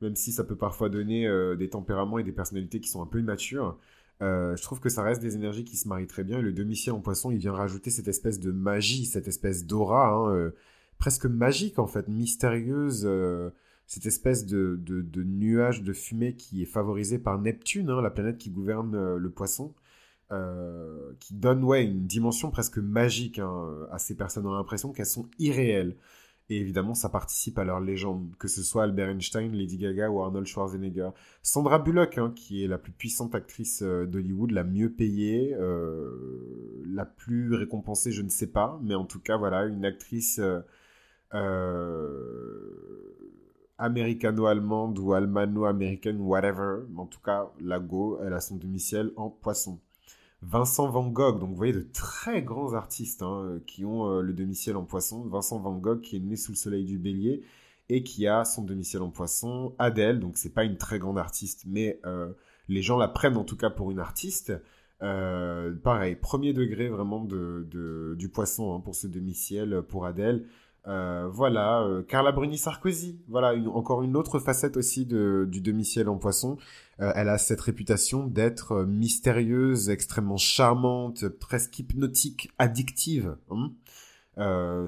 même 0.00 0.14
si 0.14 0.30
ça 0.30 0.44
peut 0.44 0.56
parfois 0.56 0.88
donner 0.88 1.28
des 1.58 1.68
tempéraments 1.68 2.18
et 2.18 2.24
des 2.24 2.32
personnalités 2.32 2.80
qui 2.80 2.88
sont 2.88 3.02
un 3.02 3.06
peu 3.06 3.18
immatures. 3.18 3.76
je 4.20 4.62
trouve 4.62 4.78
que 4.78 4.88
ça 4.88 5.02
reste 5.02 5.20
des 5.20 5.34
énergies 5.34 5.64
qui 5.64 5.76
se 5.76 5.88
marient 5.88 6.06
très 6.06 6.22
bien 6.22 6.38
et 6.38 6.42
le 6.42 6.52
demi-ciel 6.52 6.94
en 6.94 7.00
poisson, 7.00 7.32
il 7.32 7.38
vient 7.38 7.52
rajouter 7.52 7.90
cette 7.90 8.08
espèce 8.08 8.38
de 8.38 8.52
magie, 8.52 9.06
cette 9.06 9.26
espèce 9.26 9.66
d'aura. 9.66 10.10
Hein, 10.10 10.52
presque 10.98 11.26
magique 11.26 11.78
en 11.78 11.86
fait, 11.86 12.08
mystérieuse, 12.08 13.04
euh, 13.04 13.50
cette 13.86 14.06
espèce 14.06 14.46
de, 14.46 14.80
nuage 15.24 15.82
de 15.82 15.92
fumée 15.92 16.34
qui 16.34 16.62
est 16.62 16.66
favorisé 16.66 17.18
par 17.18 17.40
Neptune, 17.40 17.90
hein, 17.90 18.00
la 18.02 18.10
planète 18.10 18.38
qui 18.38 18.50
gouverne 18.50 18.94
euh, 18.94 19.18
le 19.18 19.30
poisson, 19.30 19.74
euh, 20.32 21.12
qui 21.20 21.34
donne 21.34 21.62
ouais, 21.62 21.84
une 21.84 22.06
dimension 22.06 22.50
presque 22.50 22.78
magique 22.78 23.38
hein, 23.38 23.86
à 23.92 23.98
ces 23.98 24.16
personnes. 24.16 24.46
On 24.46 24.54
a 24.54 24.58
l'impression 24.58 24.92
qu'elles 24.92 25.06
sont 25.06 25.28
irréelles. 25.38 25.96
Et 26.48 26.60
évidemment, 26.60 26.94
ça 26.94 27.08
participe 27.08 27.58
à 27.58 27.64
leur 27.64 27.80
légende, 27.80 28.32
que 28.38 28.46
ce 28.46 28.62
soit 28.62 28.84
Albert 28.84 29.08
Einstein, 29.08 29.52
Lady 29.52 29.78
Gaga 29.78 30.10
ou 30.10 30.22
Arnold 30.22 30.46
Schwarzenegger. 30.46 31.10
Sandra 31.42 31.80
Bullock, 31.80 32.18
hein, 32.18 32.32
qui 32.36 32.62
est 32.62 32.68
la 32.68 32.78
plus 32.78 32.92
puissante 32.92 33.34
actrice 33.34 33.82
d'Hollywood, 33.82 34.52
la 34.52 34.62
mieux 34.62 34.92
payée, 34.92 35.56
la 36.86 37.04
plus 37.04 37.52
récompensée, 37.52 38.12
je 38.12 38.22
ne 38.22 38.28
sais 38.28 38.46
pas, 38.46 38.78
mais 38.84 38.94
en 38.94 39.04
tout 39.04 39.18
cas, 39.18 39.36
voilà, 39.36 39.64
une 39.64 39.84
actrice 39.84 40.40
américano-allemande 43.78 44.98
ou 44.98 45.12
allemano-américaine, 45.12 46.20
whatever. 46.20 46.84
Mais 46.90 47.00
en 47.00 47.06
tout 47.06 47.20
cas, 47.20 47.50
la 47.60 47.78
Go, 47.78 48.18
elle 48.24 48.32
a 48.32 48.40
son 48.40 48.56
demi-ciel 48.56 49.12
en 49.16 49.30
poisson. 49.30 49.80
Vincent 50.42 50.88
Van 50.88 51.08
Gogh, 51.08 51.40
donc 51.40 51.50
vous 51.50 51.56
voyez 51.56 51.72
de 51.72 51.86
très 51.92 52.42
grands 52.42 52.74
artistes 52.74 53.22
hein, 53.22 53.58
qui 53.66 53.84
ont 53.84 54.10
euh, 54.10 54.20
le 54.20 54.32
demi-ciel 54.32 54.76
en 54.76 54.84
poisson. 54.84 55.22
Vincent 55.24 55.58
Van 55.58 55.74
Gogh 55.74 56.00
qui 56.02 56.16
est 56.16 56.20
né 56.20 56.36
sous 56.36 56.52
le 56.52 56.56
soleil 56.56 56.84
du 56.84 56.98
bélier 56.98 57.42
et 57.88 58.02
qui 58.02 58.26
a 58.26 58.44
son 58.44 58.62
demi-ciel 58.62 59.02
en 59.02 59.10
poisson. 59.10 59.74
Adèle, 59.78 60.20
donc 60.20 60.36
c'est 60.36 60.52
pas 60.52 60.64
une 60.64 60.76
très 60.76 60.98
grande 60.98 61.18
artiste, 61.18 61.64
mais 61.66 62.00
euh, 62.04 62.32
les 62.68 62.82
gens 62.82 62.98
la 62.98 63.08
prennent 63.08 63.36
en 63.36 63.44
tout 63.44 63.56
cas 63.56 63.70
pour 63.70 63.90
une 63.90 63.98
artiste. 63.98 64.52
pareil, 65.00 66.16
premier 66.16 66.52
degré 66.52 66.88
vraiment 66.88 67.24
de, 67.24 68.14
du 68.18 68.28
poisson 68.28 68.74
hein, 68.74 68.80
pour 68.80 68.94
ce 68.94 69.06
demi-ciel 69.06 69.82
pour 69.88 70.04
Adèle. 70.06 70.46
Euh, 70.86 71.28
voilà, 71.28 71.82
euh, 71.82 72.02
Carla 72.02 72.30
Bruni 72.30 72.58
Sarkozy, 72.58 73.20
voilà 73.28 73.54
encore 73.74 74.02
une 74.02 74.16
autre 74.16 74.38
facette 74.38 74.76
aussi 74.76 75.04
du 75.04 75.60
demi-ciel 75.60 76.08
en 76.08 76.16
poisson. 76.16 76.58
Euh, 77.00 77.12
elle 77.16 77.28
a 77.28 77.38
cette 77.38 77.60
réputation 77.60 78.26
d'être 78.26 78.84
mystérieuse, 78.84 79.90
extrêmement 79.90 80.36
charmante, 80.36 81.28
presque 81.28 81.78
hypnotique, 81.78 82.50
addictive. 82.58 83.36
Hein. 83.50 83.72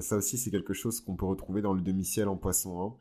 ça 0.01 0.15
aussi 0.17 0.37
c'est 0.37 0.51
quelque 0.51 0.73
chose 0.73 1.01
qu'on 1.01 1.15
peut 1.15 1.25
retrouver 1.25 1.61
dans 1.61 1.73
le 1.73 1.81
demi-ciel 1.81 2.27
en 2.29 2.37
poisson. 2.37 2.95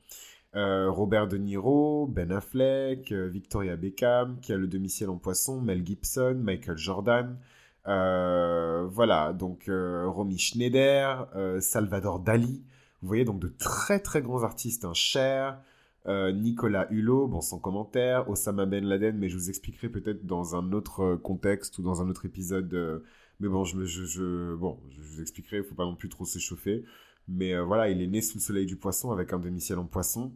Robert 0.55 1.29
De 1.29 1.37
Niro, 1.37 2.09
Ben 2.09 2.33
Affleck, 2.33 3.13
Victoria 3.13 3.77
Beckham, 3.77 4.41
qui 4.41 4.53
a 4.53 4.57
le 4.57 4.67
demi-ciel 4.67 5.09
en 5.11 5.19
poisson, 5.19 5.61
Mel 5.61 5.87
Gibson, 5.87 6.35
Michael 6.43 6.79
Jordan. 6.79 7.39
voilà, 7.85 9.33
donc 9.35 9.71
Romy 9.71 10.39
Schneider, 10.39 11.29
Salvador 11.61 12.19
Dali. 12.19 12.65
Vous 13.03 13.09
voyez 13.09 13.25
donc 13.25 13.41
de 13.41 13.49
très 13.49 14.01
très 14.01 14.23
grands 14.23 14.43
artistes, 14.43 14.85
un 14.85 14.91
hein. 14.91 14.95
Cher, 14.95 15.61
euh, 16.07 16.33
Nicolas 16.33 16.89
Hulot, 16.91 17.27
bon 17.29 17.41
sans 17.41 17.59
commentaire, 17.59 18.29
Osama 18.31 18.65
Ben 18.65 18.85
Laden, 18.85 19.17
mais 19.19 19.29
je 19.29 19.37
vous 19.37 19.51
expliquerai 19.51 19.89
peut-être 19.89 20.25
dans 20.25 20.57
un 20.57 20.73
autre 20.73 21.01
euh, 21.01 21.17
contexte 21.17 21.79
ou 21.79 21.83
dans 21.83 22.01
un 22.01 22.09
autre 22.09 22.25
épisode. 22.25 22.73
Euh, 22.73 23.01
mais 23.41 23.49
bon, 23.49 23.65
je, 23.65 24.55
bon, 24.55 24.79
je 24.91 25.01
vous 25.01 25.21
expliquerai, 25.21 25.59
il 25.59 25.65
faut 25.65 25.75
pas 25.75 25.85
non 25.85 25.95
plus 25.95 26.09
trop 26.09 26.25
s'échauffer. 26.25 26.85
Mais 27.29 27.57
voilà, 27.61 27.91
il 27.91 28.01
est 28.01 28.07
né 28.07 28.23
sous 28.23 28.39
le 28.39 28.43
soleil 28.43 28.67
du 28.67 28.77
poisson 28.77 29.13
avec 29.13 29.33
un 29.33 29.39
demi-ciel 29.39 29.79
en 29.79 29.85
poisson. 29.85 30.33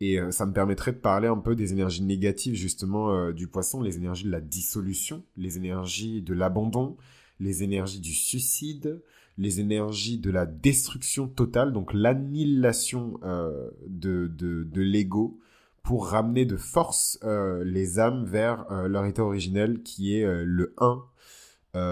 Et 0.00 0.18
ça 0.30 0.44
me 0.44 0.52
permettrait 0.52 0.92
de 0.92 0.98
parler 0.98 1.28
un 1.28 1.38
peu 1.38 1.54
des 1.54 1.72
énergies 1.72 2.02
négatives 2.02 2.54
justement 2.54 3.30
du 3.30 3.46
poisson, 3.46 3.80
les 3.80 3.96
énergies 3.96 4.24
de 4.24 4.32
la 4.32 4.40
dissolution, 4.40 5.22
les 5.36 5.56
énergies 5.56 6.22
de 6.22 6.34
l'abandon, 6.34 6.96
les 7.38 7.62
énergies 7.62 8.00
du 8.00 8.12
suicide, 8.12 9.00
les 9.38 9.60
énergies 9.60 10.18
de 10.18 10.30
la 10.30 10.46
destruction 10.46 11.28
totale, 11.28 11.72
donc 11.72 11.92
l'annihilation 11.92 13.18
euh, 13.24 13.70
de, 13.86 14.28
de, 14.28 14.80
l'ego, 14.80 15.38
pour 15.82 16.08
ramener 16.08 16.46
de 16.46 16.56
force 16.56 17.18
euh, 17.24 17.62
les 17.64 17.98
âmes 17.98 18.24
vers 18.24 18.70
euh, 18.70 18.88
leur 18.88 19.04
état 19.06 19.22
originel 19.22 19.82
qui 19.82 20.16
est 20.16 20.26
le 20.44 20.74
1, 20.78 21.02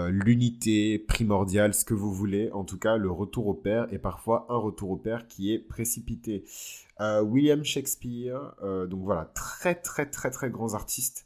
l'unité 0.09 0.97
primordiale, 0.97 1.73
ce 1.73 1.83
que 1.83 1.93
vous 1.93 2.13
voulez, 2.13 2.49
en 2.53 2.63
tout 2.63 2.79
cas 2.79 2.95
le 2.95 3.11
retour 3.11 3.47
au 3.47 3.53
père, 3.53 3.91
et 3.91 3.99
parfois 3.99 4.45
un 4.49 4.55
retour 4.55 4.91
au 4.91 4.95
père 4.95 5.27
qui 5.27 5.51
est 5.51 5.59
précipité. 5.59 6.45
William 7.01 7.65
Shakespeare, 7.65 8.53
donc 8.89 9.01
voilà, 9.03 9.25
très 9.35 9.75
très 9.75 10.05
très 10.05 10.31
très 10.31 10.49
grands 10.49 10.73
artistes 10.73 11.25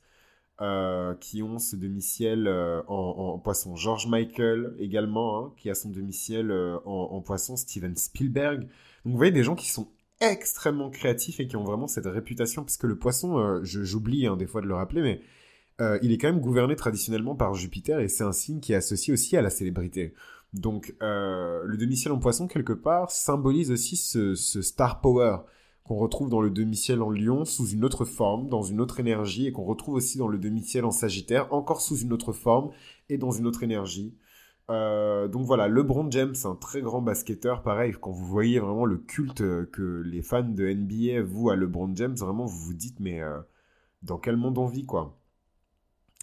euh, 0.59 1.13
qui 1.13 1.43
ont 1.43 1.59
ce 1.59 1.75
demi-ciel 1.75 2.47
euh, 2.47 2.81
en, 2.87 3.37
poisson. 3.37 3.75
George 3.75 4.07
Michael 4.07 4.73
également, 4.79 5.37
hein, 5.37 5.53
qui 5.55 5.69
a 5.69 5.75
son 5.75 5.91
demi-ciel 5.91 6.49
euh, 6.49 6.79
en, 6.83 7.21
poisson. 7.21 7.55
Steven 7.55 7.95
Spielberg. 7.95 8.61
Donc 8.61 8.69
vous 9.05 9.17
voyez 9.17 9.31
des 9.31 9.43
gens 9.43 9.53
qui 9.53 9.69
sont 9.69 9.87
extrêmement 10.19 10.89
créatifs 10.89 11.39
et 11.39 11.47
qui 11.47 11.57
ont 11.57 11.63
vraiment 11.63 11.85
cette 11.85 12.07
réputation, 12.07 12.63
puisque 12.63 12.85
le 12.85 12.97
poisson, 12.97 13.59
j'oublie 13.61 14.25
hein, 14.25 14.35
des 14.35 14.47
fois 14.47 14.61
de 14.61 14.65
le 14.65 14.73
rappeler, 14.73 15.03
mais 15.03 15.21
il 16.01 16.11
est 16.11 16.17
quand 16.17 16.31
même 16.31 16.41
gouverné 16.41 16.75
traditionnellement 16.75 17.35
par 17.35 17.53
Jupiter 17.53 17.99
et 17.99 18.07
c'est 18.07 18.23
un 18.23 18.31
signe 18.31 18.59
qui 18.59 18.73
est 18.73 18.77
associé 18.77 19.13
aussi 19.13 19.37
à 19.37 19.43
la 19.43 19.51
célébrité. 19.51 20.15
Donc 20.53 20.95
le 21.01 21.75
demi-ciel 21.77 22.11
en 22.11 22.17
poisson, 22.17 22.47
quelque 22.47 22.73
part, 22.73 23.11
symbolise 23.11 23.69
aussi 23.69 23.95
ce, 23.95 24.33
ce 24.33 24.63
star 24.63 25.01
power 25.01 25.37
qu'on 25.87 25.95
retrouve 25.95 26.29
dans 26.29 26.41
le 26.41 26.49
demi-ciel 26.49 27.01
en 27.01 27.09
lion 27.09 27.45
sous 27.45 27.67
une 27.67 27.85
autre 27.85 28.03
forme, 28.03 28.49
dans 28.49 28.61
une 28.61 28.81
autre 28.81 28.99
énergie, 28.99 29.47
et 29.47 29.51
qu'on 29.51 29.63
retrouve 29.63 29.95
aussi 29.95 30.17
dans 30.17 30.27
le 30.27 30.37
demi-ciel 30.37 30.83
en 30.85 30.91
sagittaire, 30.91 31.53
encore 31.53 31.81
sous 31.81 31.97
une 31.97 32.11
autre 32.11 32.33
forme 32.33 32.71
et 33.09 33.17
dans 33.17 33.31
une 33.31 33.47
autre 33.47 33.63
énergie. 33.63 34.15
Euh, 34.69 35.29
donc 35.29 35.45
voilà, 35.45 35.69
LeBron 35.69 36.11
James, 36.11 36.35
un 36.43 36.55
très 36.55 36.81
grand 36.81 37.01
basketteur, 37.01 37.63
pareil, 37.63 37.93
quand 37.99 38.11
vous 38.11 38.25
voyez 38.25 38.59
vraiment 38.59 38.83
le 38.83 38.97
culte 38.97 39.37
que 39.71 40.03
les 40.05 40.21
fans 40.21 40.43
de 40.43 40.67
NBA 40.67 41.21
vouent 41.23 41.51
à 41.51 41.55
LeBron 41.55 41.95
James, 41.95 42.15
vraiment 42.15 42.45
vous 42.45 42.59
vous 42.59 42.73
dites, 42.73 42.99
mais 42.99 43.21
euh, 43.21 43.39
dans 44.03 44.17
quel 44.17 44.35
monde 44.35 44.57
on 44.57 44.67
vit, 44.67 44.85
quoi 44.85 45.17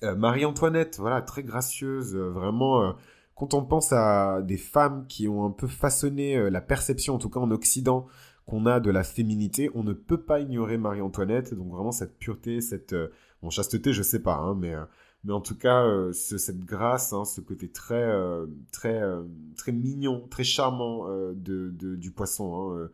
euh, 0.02 0.14
Marie-Antoinette, 0.14 0.98
voilà, 0.98 1.22
très 1.22 1.42
gracieuse, 1.42 2.14
vraiment, 2.14 2.94
quand 3.34 3.54
on 3.54 3.64
pense 3.64 3.92
à 3.92 4.42
des 4.42 4.58
femmes 4.58 5.06
qui 5.08 5.26
ont 5.26 5.46
un 5.46 5.50
peu 5.50 5.68
façonné 5.68 6.50
la 6.50 6.60
perception, 6.60 7.14
en 7.14 7.18
tout 7.18 7.30
cas 7.30 7.40
en 7.40 7.50
Occident, 7.50 8.06
qu'on 8.46 8.66
a 8.66 8.80
de 8.80 8.90
la 8.90 9.04
féminité, 9.04 9.70
on 9.74 9.82
ne 9.82 9.92
peut 9.92 10.20
pas 10.20 10.40
ignorer 10.40 10.76
Marie-Antoinette. 10.76 11.54
Donc 11.54 11.72
vraiment 11.72 11.92
cette 11.92 12.18
pureté, 12.18 12.60
cette 12.60 12.92
euh, 12.92 13.08
bon 13.42 13.50
chasteté, 13.50 13.92
je 13.92 14.02
sais 14.02 14.22
pas, 14.22 14.36
hein, 14.36 14.54
mais 14.54 14.74
euh, 14.74 14.84
mais 15.24 15.32
en 15.32 15.40
tout 15.40 15.56
cas 15.56 15.84
euh, 15.84 16.12
cette 16.12 16.60
grâce, 16.60 17.14
hein, 17.14 17.24
ce 17.24 17.40
côté 17.40 17.70
très 17.70 18.06
très 18.72 19.02
très 19.56 19.72
mignon, 19.72 20.26
très 20.28 20.44
charmant 20.44 21.08
de, 21.08 21.70
du 21.70 22.10
poisson. 22.10 22.76
Hein, 22.78 22.90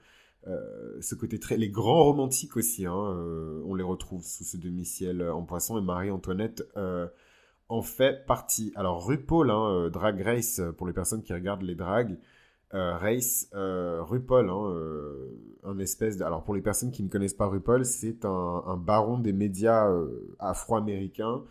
ce 1.01 1.15
côté 1.15 1.39
très 1.39 1.57
les 1.57 1.69
grands 1.69 2.05
romantiques 2.05 2.57
aussi, 2.57 2.87
hein, 2.87 2.95
on 2.95 3.75
les 3.75 3.83
retrouve 3.83 4.25
sous 4.25 4.45
ce 4.45 4.57
demi-ciel 4.57 5.29
en 5.29 5.43
poisson 5.43 5.77
et 5.77 5.83
Marie-Antoinette 5.83 6.63
en 7.69 7.83
fait 7.83 8.25
partie. 8.27 8.73
Alors 8.77 9.05
RuPaul, 9.05 9.51
hein, 9.51 9.91
Drag 9.91 10.21
Race 10.23 10.61
pour 10.79 10.87
les 10.87 10.93
personnes 10.93 11.23
qui 11.23 11.35
regardent 11.35 11.63
les 11.63 11.75
drags. 11.75 12.17
Euh, 12.73 12.97
Race, 12.97 13.49
euh, 13.55 14.01
RuPaul, 14.03 14.49
hein, 14.49 14.71
euh, 14.71 15.29
un 15.65 15.79
espèce 15.81 16.17
de... 16.17 16.25
Alors 16.25 16.45
pour 16.45 16.55
les 16.55 16.63
personnes 16.63 16.93
qui 16.93 17.03
ne 17.03 17.09
connaissent 17.09 17.35
pas 17.35 17.47
RuPaul, 17.47 17.85
c'est 17.85 18.25
un, 18.25 18.77
baron 18.77 19.19
des 19.19 19.33
médias 19.33 19.91
afro-américains 20.39 21.43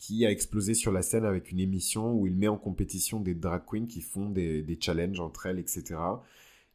qui 0.00 0.26
a 0.26 0.30
explosé 0.30 0.74
sur 0.74 0.90
la 0.90 1.02
scène 1.02 1.24
avec 1.24 1.52
une 1.52 1.60
émission 1.60 2.12
où 2.14 2.26
il 2.26 2.34
met 2.34 2.48
en 2.48 2.56
compétition 2.56 3.20
des 3.20 3.34
drag 3.34 3.62
queens 3.64 3.86
qui 3.86 4.00
font 4.00 4.28
des, 4.28 4.78
challenges 4.80 5.20
entre 5.20 5.46
elles, 5.46 5.60
etc. 5.60 5.94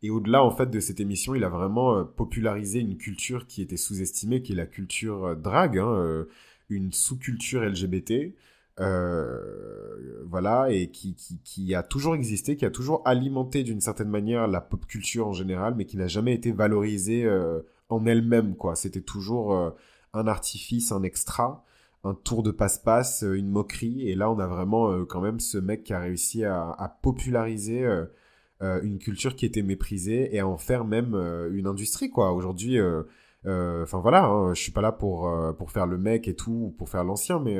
Et 0.01 0.09
au-delà 0.09 0.41
en 0.41 0.51
fait 0.51 0.69
de 0.71 0.79
cette 0.79 1.01
émission, 1.01 1.35
il 1.35 1.43
a 1.43 1.49
vraiment 1.49 2.05
popularisé 2.05 2.79
une 2.79 2.95
culture 2.95 3.47
qui 3.47 3.61
était 3.61 3.75
sous-estimée, 3.75 4.41
qui 4.41 4.53
est 4.53 4.55
la 4.55 4.67
culture 4.67 5.35
drag, 5.35 5.77
hein, 5.77 6.25
une 6.69 6.93
sous-culture 6.93 7.61
LGBT. 7.65 8.33
Euh, 8.81 10.23
voilà, 10.25 10.69
et 10.69 10.89
qui, 10.89 11.15
qui, 11.15 11.39
qui, 11.43 11.75
a 11.75 11.83
toujours 11.83 12.15
existé, 12.15 12.57
qui 12.57 12.65
a 12.65 12.71
toujours 12.71 13.01
alimenté 13.05 13.63
d'une 13.63 13.79
certaine 13.79 14.09
manière 14.09 14.47
la 14.47 14.59
pop 14.59 14.85
culture 14.85 15.27
en 15.27 15.33
général, 15.33 15.75
mais 15.77 15.85
qui 15.85 15.97
n'a 15.97 16.07
jamais 16.07 16.33
été 16.33 16.51
valorisée 16.51 17.23
euh, 17.25 17.61
en 17.89 18.05
elle-même, 18.05 18.55
quoi. 18.55 18.75
C'était 18.75 19.01
toujours 19.01 19.53
euh, 19.55 19.69
un 20.13 20.27
artifice, 20.27 20.91
un 20.91 21.03
extra, 21.03 21.63
un 22.03 22.13
tour 22.15 22.43
de 22.43 22.51
passe-passe, 22.51 23.23
une 23.23 23.49
moquerie, 23.49 24.09
et 24.09 24.15
là 24.15 24.29
on 24.29 24.39
a 24.39 24.47
vraiment 24.47 25.05
quand 25.05 25.21
même 25.21 25.39
ce 25.39 25.57
mec 25.57 25.83
qui 25.83 25.93
a 25.93 25.99
réussi 25.99 26.43
à, 26.43 26.69
à 26.71 26.89
populariser 26.89 27.83
une 28.61 28.99
culture 28.99 29.35
qui 29.35 29.45
était 29.45 29.63
méprisée 29.63 30.35
et 30.35 30.39
à 30.39 30.47
en 30.47 30.57
faire 30.57 30.85
même 30.85 31.15
une 31.51 31.65
industrie, 31.65 32.11
quoi. 32.11 32.31
Aujourd'hui, 32.33 32.79
enfin 33.45 33.99
voilà, 33.99 34.25
hein, 34.25 34.53
je 34.53 34.61
suis 34.61 34.71
pas 34.71 34.81
là 34.81 34.91
pour, 34.91 35.31
pour 35.57 35.71
faire 35.71 35.87
le 35.87 35.97
mec 35.97 36.27
et 36.27 36.35
tout, 36.35 36.75
pour 36.77 36.89
faire 36.89 37.03
l'ancien, 37.03 37.39
mais 37.39 37.59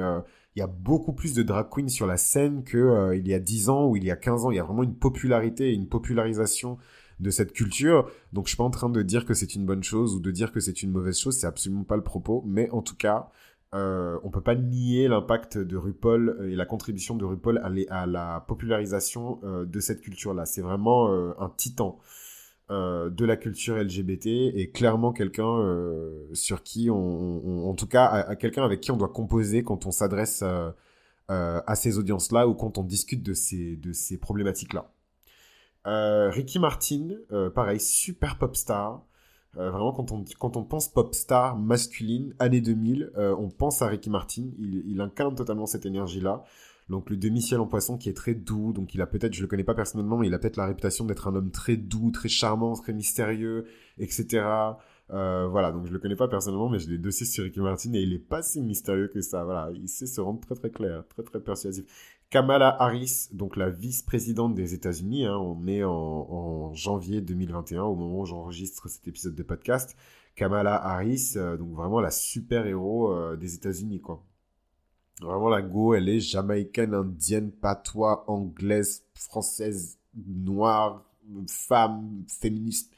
il 0.55 0.59
y 0.59 0.61
a 0.61 0.67
beaucoup 0.67 1.13
plus 1.13 1.33
de 1.33 1.43
drag 1.43 1.67
queens 1.69 1.89
sur 1.89 2.07
la 2.07 2.17
scène 2.17 2.63
que 2.63 2.77
euh, 2.77 3.17
y 3.17 3.33
a 3.33 3.39
10 3.39 3.69
ans 3.69 3.87
ou 3.87 3.97
il 3.97 4.05
y 4.05 4.11
a 4.11 4.15
15 4.15 4.45
ans. 4.45 4.51
Il 4.51 4.57
y 4.57 4.59
a 4.59 4.63
vraiment 4.63 4.83
une 4.83 4.95
popularité, 4.95 5.73
une 5.73 5.87
popularisation 5.87 6.77
de 7.19 7.29
cette 7.29 7.53
culture. 7.53 8.09
Donc 8.33 8.45
je 8.45 8.51
suis 8.51 8.57
pas 8.57 8.63
en 8.63 8.69
train 8.69 8.89
de 8.89 9.01
dire 9.01 9.25
que 9.25 9.33
c'est 9.33 9.55
une 9.55 9.65
bonne 9.65 9.83
chose 9.83 10.15
ou 10.15 10.19
de 10.19 10.31
dire 10.31 10.51
que 10.51 10.59
c'est 10.59 10.83
une 10.83 10.91
mauvaise 10.91 11.19
chose. 11.19 11.37
C'est 11.37 11.47
absolument 11.47 11.83
pas 11.83 11.97
le 11.97 12.03
propos. 12.03 12.43
Mais 12.45 12.69
en 12.71 12.81
tout 12.81 12.95
cas, 12.95 13.29
euh, 13.73 14.17
on 14.23 14.29
peut 14.29 14.41
pas 14.41 14.55
nier 14.55 15.07
l'impact 15.07 15.57
de 15.57 15.75
RuPaul 15.75 16.47
et 16.49 16.55
la 16.55 16.65
contribution 16.65 17.15
de 17.15 17.25
RuPaul 17.25 17.61
à, 17.89 18.05
la 18.05 18.45
popularisation 18.47 19.39
euh, 19.43 19.65
de 19.65 19.79
cette 19.79 20.01
culture-là. 20.01 20.45
C'est 20.45 20.61
vraiment 20.61 21.11
euh, 21.11 21.33
un 21.39 21.49
titan. 21.49 21.99
Euh, 22.71 23.11
de 23.11 23.25
la 23.25 23.37
culture 23.37 23.77
LGBT 23.77 24.25
et 24.25 24.71
clairement 24.71 25.13
quelqu'un 25.13 25.59
euh, 25.59 26.27
sur 26.33 26.63
qui 26.63 26.89
on, 26.89 27.69
en 27.69 27.75
tout 27.75 27.85
cas 27.85 28.05
à, 28.05 28.35
quelqu'un 28.35 28.65
avec 28.65 28.81
qui 28.81 28.89
on 28.89 28.97
doit 28.97 29.09
composer 29.09 29.61
quand 29.63 29.85
on 29.85 29.91
s'adresse 29.91 30.43
euh, 30.43 30.71
à 31.27 31.75
ces 31.75 31.99
audiences-là 31.99 32.47
ou 32.47 32.55
quand 32.55 32.79
on 32.79 32.83
discute 32.83 33.21
de 33.21 33.35
ces, 33.35 33.75
de 33.75 33.93
ces 33.93 34.17
problématiques-là. 34.17 34.89
Ricky 35.85 36.57
Martin, 36.57 37.09
pareil, 37.53 37.79
super 37.79 38.39
pop 38.39 38.55
star. 38.55 39.03
vraiment, 39.53 39.91
quand 39.91 40.11
on, 40.11 40.25
quand 40.39 40.57
on 40.57 40.63
pense 40.63 40.91
pop 40.91 41.13
star 41.13 41.55
masculine, 41.57 42.33
année 42.39 42.61
2000, 42.61 43.11
on 43.15 43.49
pense 43.49 43.83
à 43.83 43.87
Ricky 43.87 44.09
Martin. 44.09 44.49
Il 44.57 44.99
incarne 45.01 45.35
totalement 45.35 45.67
cette 45.67 45.85
énergie-là. 45.85 46.43
Donc 46.89 47.09
le 47.09 47.17
demi-ciel 47.17 47.59
en 47.59 47.65
poisson 47.65 47.97
qui 47.97 48.09
est 48.09 48.13
très 48.13 48.35
doux, 48.35 48.71
donc 48.71 48.93
il 48.93 49.01
a 49.01 49.07
peut-être, 49.07 49.33
je 49.33 49.41
le 49.41 49.47
connais 49.47 49.63
pas 49.63 49.73
personnellement, 49.73 50.17
mais 50.17 50.27
il 50.27 50.33
a 50.33 50.39
peut-être 50.39 50.57
la 50.57 50.67
réputation 50.67 51.05
d'être 51.05 51.27
un 51.27 51.35
homme 51.35 51.49
très 51.49 51.77
doux, 51.77 52.11
très 52.11 52.29
charmant, 52.29 52.73
très 52.73 52.93
mystérieux, 52.93 53.65
etc. 53.97 54.45
Euh, 55.11 55.47
voilà, 55.47 55.71
donc 55.71 55.85
je 55.87 55.93
le 55.93 55.99
connais 55.99 56.15
pas 56.15 56.27
personnellement, 56.27 56.69
mais 56.69 56.79
j'ai 56.79 56.89
des 56.89 56.97
dossiers 56.97 57.25
sur 57.25 57.43
Ricky 57.43 57.59
Martin 57.59 57.93
et 57.93 58.01
il 58.01 58.13
est 58.13 58.19
pas 58.19 58.43
si 58.43 58.61
mystérieux 58.61 59.07
que 59.07 59.21
ça. 59.21 59.43
Voilà, 59.43 59.71
il 59.73 59.89
sait 59.89 60.05
se 60.05 60.21
rendre 60.21 60.39
très 60.39 60.55
très 60.55 60.69
clair, 60.69 61.03
très 61.07 61.23
très 61.23 61.39
persuasif. 61.39 61.85
Kamala 62.29 62.75
Harris, 62.79 63.29
donc 63.31 63.55
la 63.55 63.69
vice-présidente 63.69 64.55
des 64.55 64.73
États-Unis, 64.73 65.25
hein, 65.25 65.37
on 65.37 65.67
est 65.67 65.83
en, 65.83 66.73
janvier 66.73 67.21
2021 67.21 67.83
au 67.83 67.95
moment 67.95 68.19
où 68.21 68.25
j'enregistre 68.25 68.89
cet 68.89 69.07
épisode 69.07 69.35
de 69.35 69.43
podcast. 69.43 69.95
Kamala 70.35 70.75
Harris, 70.75 71.33
euh, 71.37 71.55
donc 71.55 71.73
vraiment 71.73 72.01
la 72.01 72.11
super 72.11 72.65
héros 72.65 73.11
euh, 73.13 73.37
des 73.37 73.55
États-Unis, 73.55 74.01
quoi. 74.01 74.23
Vraiment, 75.21 75.49
la 75.49 75.61
go, 75.61 75.93
elle 75.93 76.09
est 76.09 76.19
jamaïcaine, 76.19 76.93
indienne, 76.93 77.51
patois, 77.51 78.29
anglaise, 78.29 79.05
française, 79.13 79.97
noire, 80.15 81.05
femme, 81.47 82.23
féministe, 82.27 82.93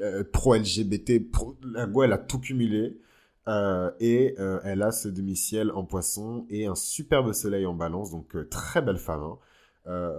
euh, 0.00 0.22
pro-LGBT. 0.32 1.30
Pro... 1.30 1.56
La 1.62 1.86
go, 1.86 2.04
elle 2.04 2.12
a 2.12 2.18
tout 2.18 2.38
cumulé. 2.38 3.00
Euh, 3.48 3.92
et 4.00 4.34
euh, 4.40 4.58
elle 4.64 4.82
a 4.82 4.90
ce 4.90 5.08
demi-ciel 5.08 5.70
en 5.70 5.84
poisson 5.84 6.46
et 6.50 6.66
un 6.66 6.74
superbe 6.74 7.32
soleil 7.32 7.66
en 7.66 7.74
balance. 7.74 8.10
Donc, 8.10 8.36
très 8.48 8.82
belle 8.82 8.98
femme. 8.98 9.22
Hein. 9.22 10.12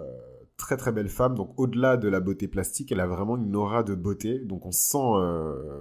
très 0.58 0.76
très 0.78 0.92
belle 0.92 1.10
femme. 1.10 1.36
Donc 1.36 1.54
au-delà 1.58 1.98
de 1.98 2.08
la 2.08 2.20
beauté 2.20 2.48
plastique, 2.48 2.92
elle 2.92 3.00
a 3.02 3.08
vraiment 3.08 3.38
une 3.38 3.56
aura 3.56 3.84
de 3.84 3.96
beauté. 3.96 4.40
Donc 4.40 4.66
on 4.66 4.72
sent. 4.72 4.98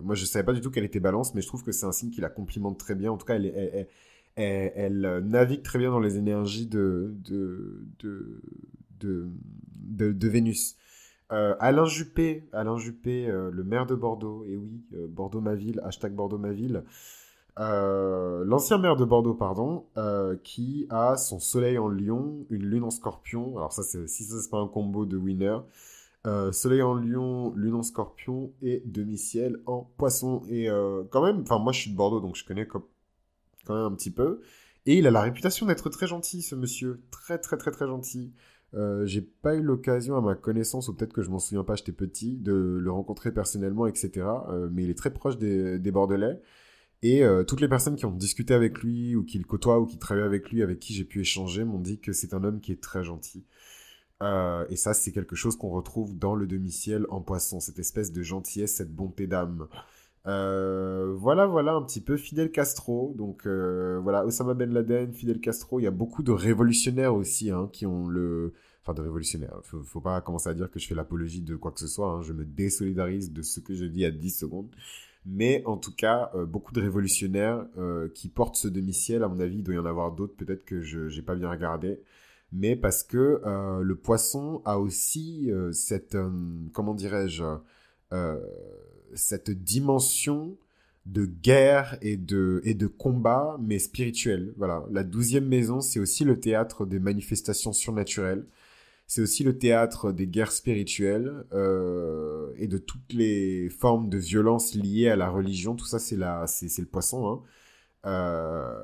moi 0.03 0.15
je 0.15 0.25
savais 0.25 0.45
pas 0.45 0.53
du 0.53 0.61
tout 0.61 0.71
qu'elle 0.71 0.85
était 0.85 1.01
balance, 1.01 1.35
mais 1.35 1.41
je 1.41 1.47
trouve 1.47 1.63
que 1.63 1.73
c'est 1.73 1.87
un 1.87 1.93
signe 1.93 2.11
qui 2.11 2.21
la 2.21 2.29
complimente 2.29 2.79
très 2.79 2.97
bien. 2.97 3.13
En 3.13 3.17
tout 3.17 3.27
cas, 3.27 3.37
elle, 3.37 3.47
elle, 3.47 3.87
elle 4.37 5.23
navigue 5.25 5.63
très 5.63 5.79
bien 5.79 5.91
dans 5.91 6.01
les 6.01 6.19
énergies 6.19 6.67
de, 6.67 7.15
de, 7.25 7.87
de, 9.01 9.31
de, 10.13 10.29
Vénus. 10.29 10.77
Euh, 11.33 11.57
Alain 11.59 11.87
Juppé, 11.87 12.49
Alain 12.53 12.77
Juppé 12.77 13.29
euh, 13.29 13.51
le 13.51 13.65
maire 13.65 13.87
de 13.87 13.95
Bordeaux, 13.95 14.45
et 14.47 14.57
oui, 14.57 14.85
euh, 14.95 15.07
Bordeaux 15.09 15.41
ma 15.41 15.55
ville, 15.55 15.81
hashtag 15.85 16.13
Bordeaux 16.15 16.39
ma 16.39 16.53
ville, 16.53 16.85
l'ancien 17.57 18.79
maire 18.79 18.97
de 18.97 19.05
Bordeaux, 19.05 19.35
pardon, 19.35 19.87
qui 20.45 20.87
a 20.91 21.17
son 21.17 21.41
soleil 21.41 21.79
en 21.79 21.89
lion, 21.89 22.45
une 22.51 22.65
lune 22.65 22.85
en 22.85 22.91
scorpion, 22.91 23.57
alors 23.57 23.73
ça, 23.73 23.83
c'est, 23.83 24.07
si 24.07 24.25
ça 24.25 24.41
c'est 24.41 24.51
pas 24.51 24.59
un 24.59 24.69
combo 24.69 25.07
de 25.07 25.17
winner, 25.17 25.57
soleil 26.53 26.83
en 26.83 26.93
lion, 26.93 27.55
lune 27.57 27.75
en 27.75 27.83
scorpion 27.83 28.53
et 28.61 28.83
demi-ciel 28.85 29.59
en 29.65 29.89
poisson. 29.97 30.43
Et 30.51 30.69
quand 31.11 31.25
même, 31.25 31.41
enfin 31.41 31.59
moi 31.59 31.73
je 31.73 31.81
suis 31.81 31.91
de 31.93 31.97
Bordeaux, 31.97 32.21
donc 32.21 32.37
je 32.37 32.45
connais 32.45 32.67
quand 33.67 33.75
même 33.75 33.93
un 33.93 33.97
petit 33.97 34.11
peu, 34.11 34.41
et 34.87 34.99
il 34.99 35.07
a 35.07 35.11
la 35.11 35.23
réputation 35.23 35.67
d'être 35.67 35.91
très 35.91 36.07
gentil, 36.07 36.43
ce 36.43 36.55
monsieur, 36.55 37.03
très 37.11 37.39
très 37.39 37.57
très 37.57 37.73
très 37.73 37.87
gentil. 37.87 38.33
Euh, 38.75 39.07
j'ai 39.07 39.23
pas 39.23 39.55
eu 39.55 39.63
l'occasion, 39.63 40.17
à 40.17 40.21
ma 40.21 40.35
connaissance, 40.35 40.89
ou 40.89 40.95
peut-être 40.95 41.13
que 41.13 41.23
je 41.23 41.31
m'en 41.31 41.39
souviens 41.39 41.65
pas, 41.65 41.77
j'étais 41.77 41.93
petit, 41.93 42.37
de 42.37 42.53
le 42.53 42.91
rencontrer 42.91 43.33
personnellement, 43.33 43.87
etc. 43.87 44.27
Euh, 44.49 44.69
mais 44.73 44.85
il 44.85 44.91
est 44.91 44.95
très 44.99 45.13
proche 45.13 45.39
des, 45.39 45.79
Bordelais. 45.91 46.41
Et 47.03 47.25
euh, 47.25 47.45
toutes 47.45 47.61
les 47.61 47.69
personnes 47.69 47.97
qui 47.97 48.07
ont 48.07 48.11
discuté 48.13 48.55
avec 48.55 48.83
lui, 48.83 49.17
ou 49.17 49.25
qui 49.25 49.39
le 49.39 49.45
côtoient, 49.45 49.81
ou 49.81 49.87
qui 49.87 49.99
travaillent 49.99 50.25
avec 50.25 50.51
lui, 50.51 50.63
avec 50.63 50.79
qui 50.81 50.95
j'ai 50.95 51.05
pu 51.05 51.21
échanger, 51.21 51.65
m'ont 51.65 51.79
dit 51.81 52.01
que 52.01 52.13
c'est 52.13 52.35
un 52.35 52.45
homme 52.45 52.61
qui 52.61 52.73
est 52.73 52.83
très 52.83 53.05
gentil. 53.05 53.45
et 54.23 54.77
ça, 54.77 54.95
c'est 54.95 55.13
quelque 55.13 55.37
chose 55.37 55.57
qu'on 55.57 55.71
retrouve 55.71 56.17
dans 56.19 56.35
le 56.35 56.47
demi-ciel 56.47 57.07
en 57.11 57.21
poisson, 57.21 57.61
cette 57.61 57.79
espèce 57.79 58.13
de 58.13 58.23
gentillesse, 58.23 58.75
cette 58.77 58.95
bonté 58.95 59.27
d'âme. 59.27 59.69
Voilà, 60.27 61.47
voilà 61.47 61.73
un 61.75 61.83
petit 61.83 62.01
peu 62.01 62.17
Fidel 62.17 62.51
Castro. 62.51 63.15
Donc 63.17 63.47
voilà, 63.47 64.25
Osama 64.27 64.55
Ben 64.55 64.73
Laden, 64.73 65.13
Fidel 65.13 65.41
Castro. 65.41 65.81
Il 65.81 65.85
y 65.85 65.89
a 65.89 65.93
beaucoup 65.93 66.23
de 66.23 66.33
révolutionnaires 66.33 67.15
aussi 67.15 67.51
hein, 67.51 67.69
qui 67.73 67.87
ont 67.87 68.09
le, 68.09 68.55
enfin 68.83 68.95
de 68.95 69.03
révolutionnaire. 69.03 69.59
Faut, 69.63 69.83
faut 69.83 70.01
pas 70.01 70.21
commencer 70.21 70.49
à 70.49 70.55
dire 70.55 70.71
que 70.71 70.79
je 70.79 70.87
fais 70.87 70.95
l'apologie 70.95 71.43
de 71.43 71.57
quoi 71.57 71.73
que 71.73 71.81
ce 71.81 71.89
soit. 71.89 72.11
Hein. 72.11 72.23
Je 72.23 72.33
me 72.33 72.45
désolidarise 72.45 73.33
de 73.33 73.43
ce 73.43 73.61
que 73.61 73.75
je 73.75 73.85
dis 73.85 74.05
à 74.05 74.11
10 74.11 74.31
secondes. 74.31 74.69
Mais 75.27 75.63
en 75.67 75.77
tout 75.77 75.95
cas, 75.95 76.31
euh, 76.37 76.47
beaucoup 76.47 76.73
de 76.73 76.81
révolutionnaires 76.81 77.67
euh, 77.79 78.09
qui 78.15 78.29
portent 78.29 78.55
ce 78.55 78.69
demi-ciel. 78.69 79.25
À 79.25 79.29
mon 79.29 79.41
avis, 79.41 79.57
il 79.57 79.65
doit 79.65 79.75
y 79.75 79.79
en 79.79 79.87
avoir 79.87 80.13
d'autres. 80.13 80.37
Peut-être 80.37 80.65
que 80.65 80.81
je 80.83 81.15
n'ai 81.15 81.23
pas 81.23 81.35
bien 81.35 81.51
regardé. 81.51 82.01
Mais 82.53 82.77
parce 82.77 83.03
que 83.03 83.43
euh, 83.45 83.83
le 83.83 83.97
poisson 83.97 84.63
a 84.65 84.79
aussi 84.79 85.51
cette, 85.73 86.17
comment 86.73 86.95
dirais-je, 86.95 87.43
cette 89.15 89.51
dimension 89.51 90.57
de 91.07 91.25
guerre 91.25 91.97
et 92.03 92.17
de, 92.17 92.61
et 92.65 92.75
de 92.75 92.87
combat, 92.87 93.57
mais 93.61 93.79
spirituel. 93.79 94.53
Voilà. 94.57 94.85
La 94.91 95.05
douzième 95.05 95.47
maison, 95.47 95.81
c'est 95.81 96.01
aussi 96.01 96.25
le 96.25 96.41
théâtre 96.41 96.85
des 96.85 96.99
manifestations 96.99 97.73
surnaturelles. 97.73 98.45
C'est 99.07 99.23
aussi 99.23 99.45
le 99.45 99.57
théâtre 99.57 100.11
des 100.11 100.27
guerres 100.27 100.51
spirituelles 100.51 101.45
euh, 101.53 102.53
et 102.57 102.67
de 102.67 102.77
toutes 102.77 103.13
les 103.13 103.69
formes 103.71 104.09
de 104.09 104.19
violence 104.19 104.75
liées 104.75 105.09
à 105.09 105.17
la 105.17 105.29
religion. 105.29 105.77
Tout 105.77 105.87
ça, 105.87 106.01
c'est 106.01 106.19
c'est, 106.47 106.83
le 106.83 106.89
poisson. 106.89 107.29
Hein. 107.29 107.43
Euh, 108.07 108.75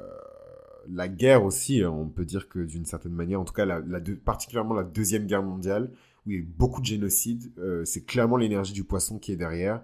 la 0.89 1.09
guerre 1.09 1.45
aussi, 1.45 1.83
hein, 1.83 1.91
on 1.91 2.09
peut 2.09 2.25
dire 2.25 2.49
que 2.49 2.61
d'une 2.61 2.85
certaine 2.85 3.13
manière, 3.13 3.41
en 3.41 3.45
tout 3.45 3.53
cas, 3.53 3.65
la, 3.65 3.83
particulièrement 4.25 4.75
la 4.75 4.85
deuxième 4.85 5.27
guerre 5.27 5.43
mondiale, 5.43 5.91
où 6.27 6.31
il 6.31 6.33
y 6.35 6.37
a 6.37 6.41
eu 6.41 6.45
beaucoup 6.45 6.81
de 6.81 6.87
génocides, 6.87 7.53
euh, 7.59 7.85
c'est 7.85 8.05
clairement 8.05 8.37
l'énergie 8.37 8.73
du 8.73 8.85
poisson 8.85 9.19
qui 9.19 9.33
est 9.33 9.37
derrière, 9.37 9.83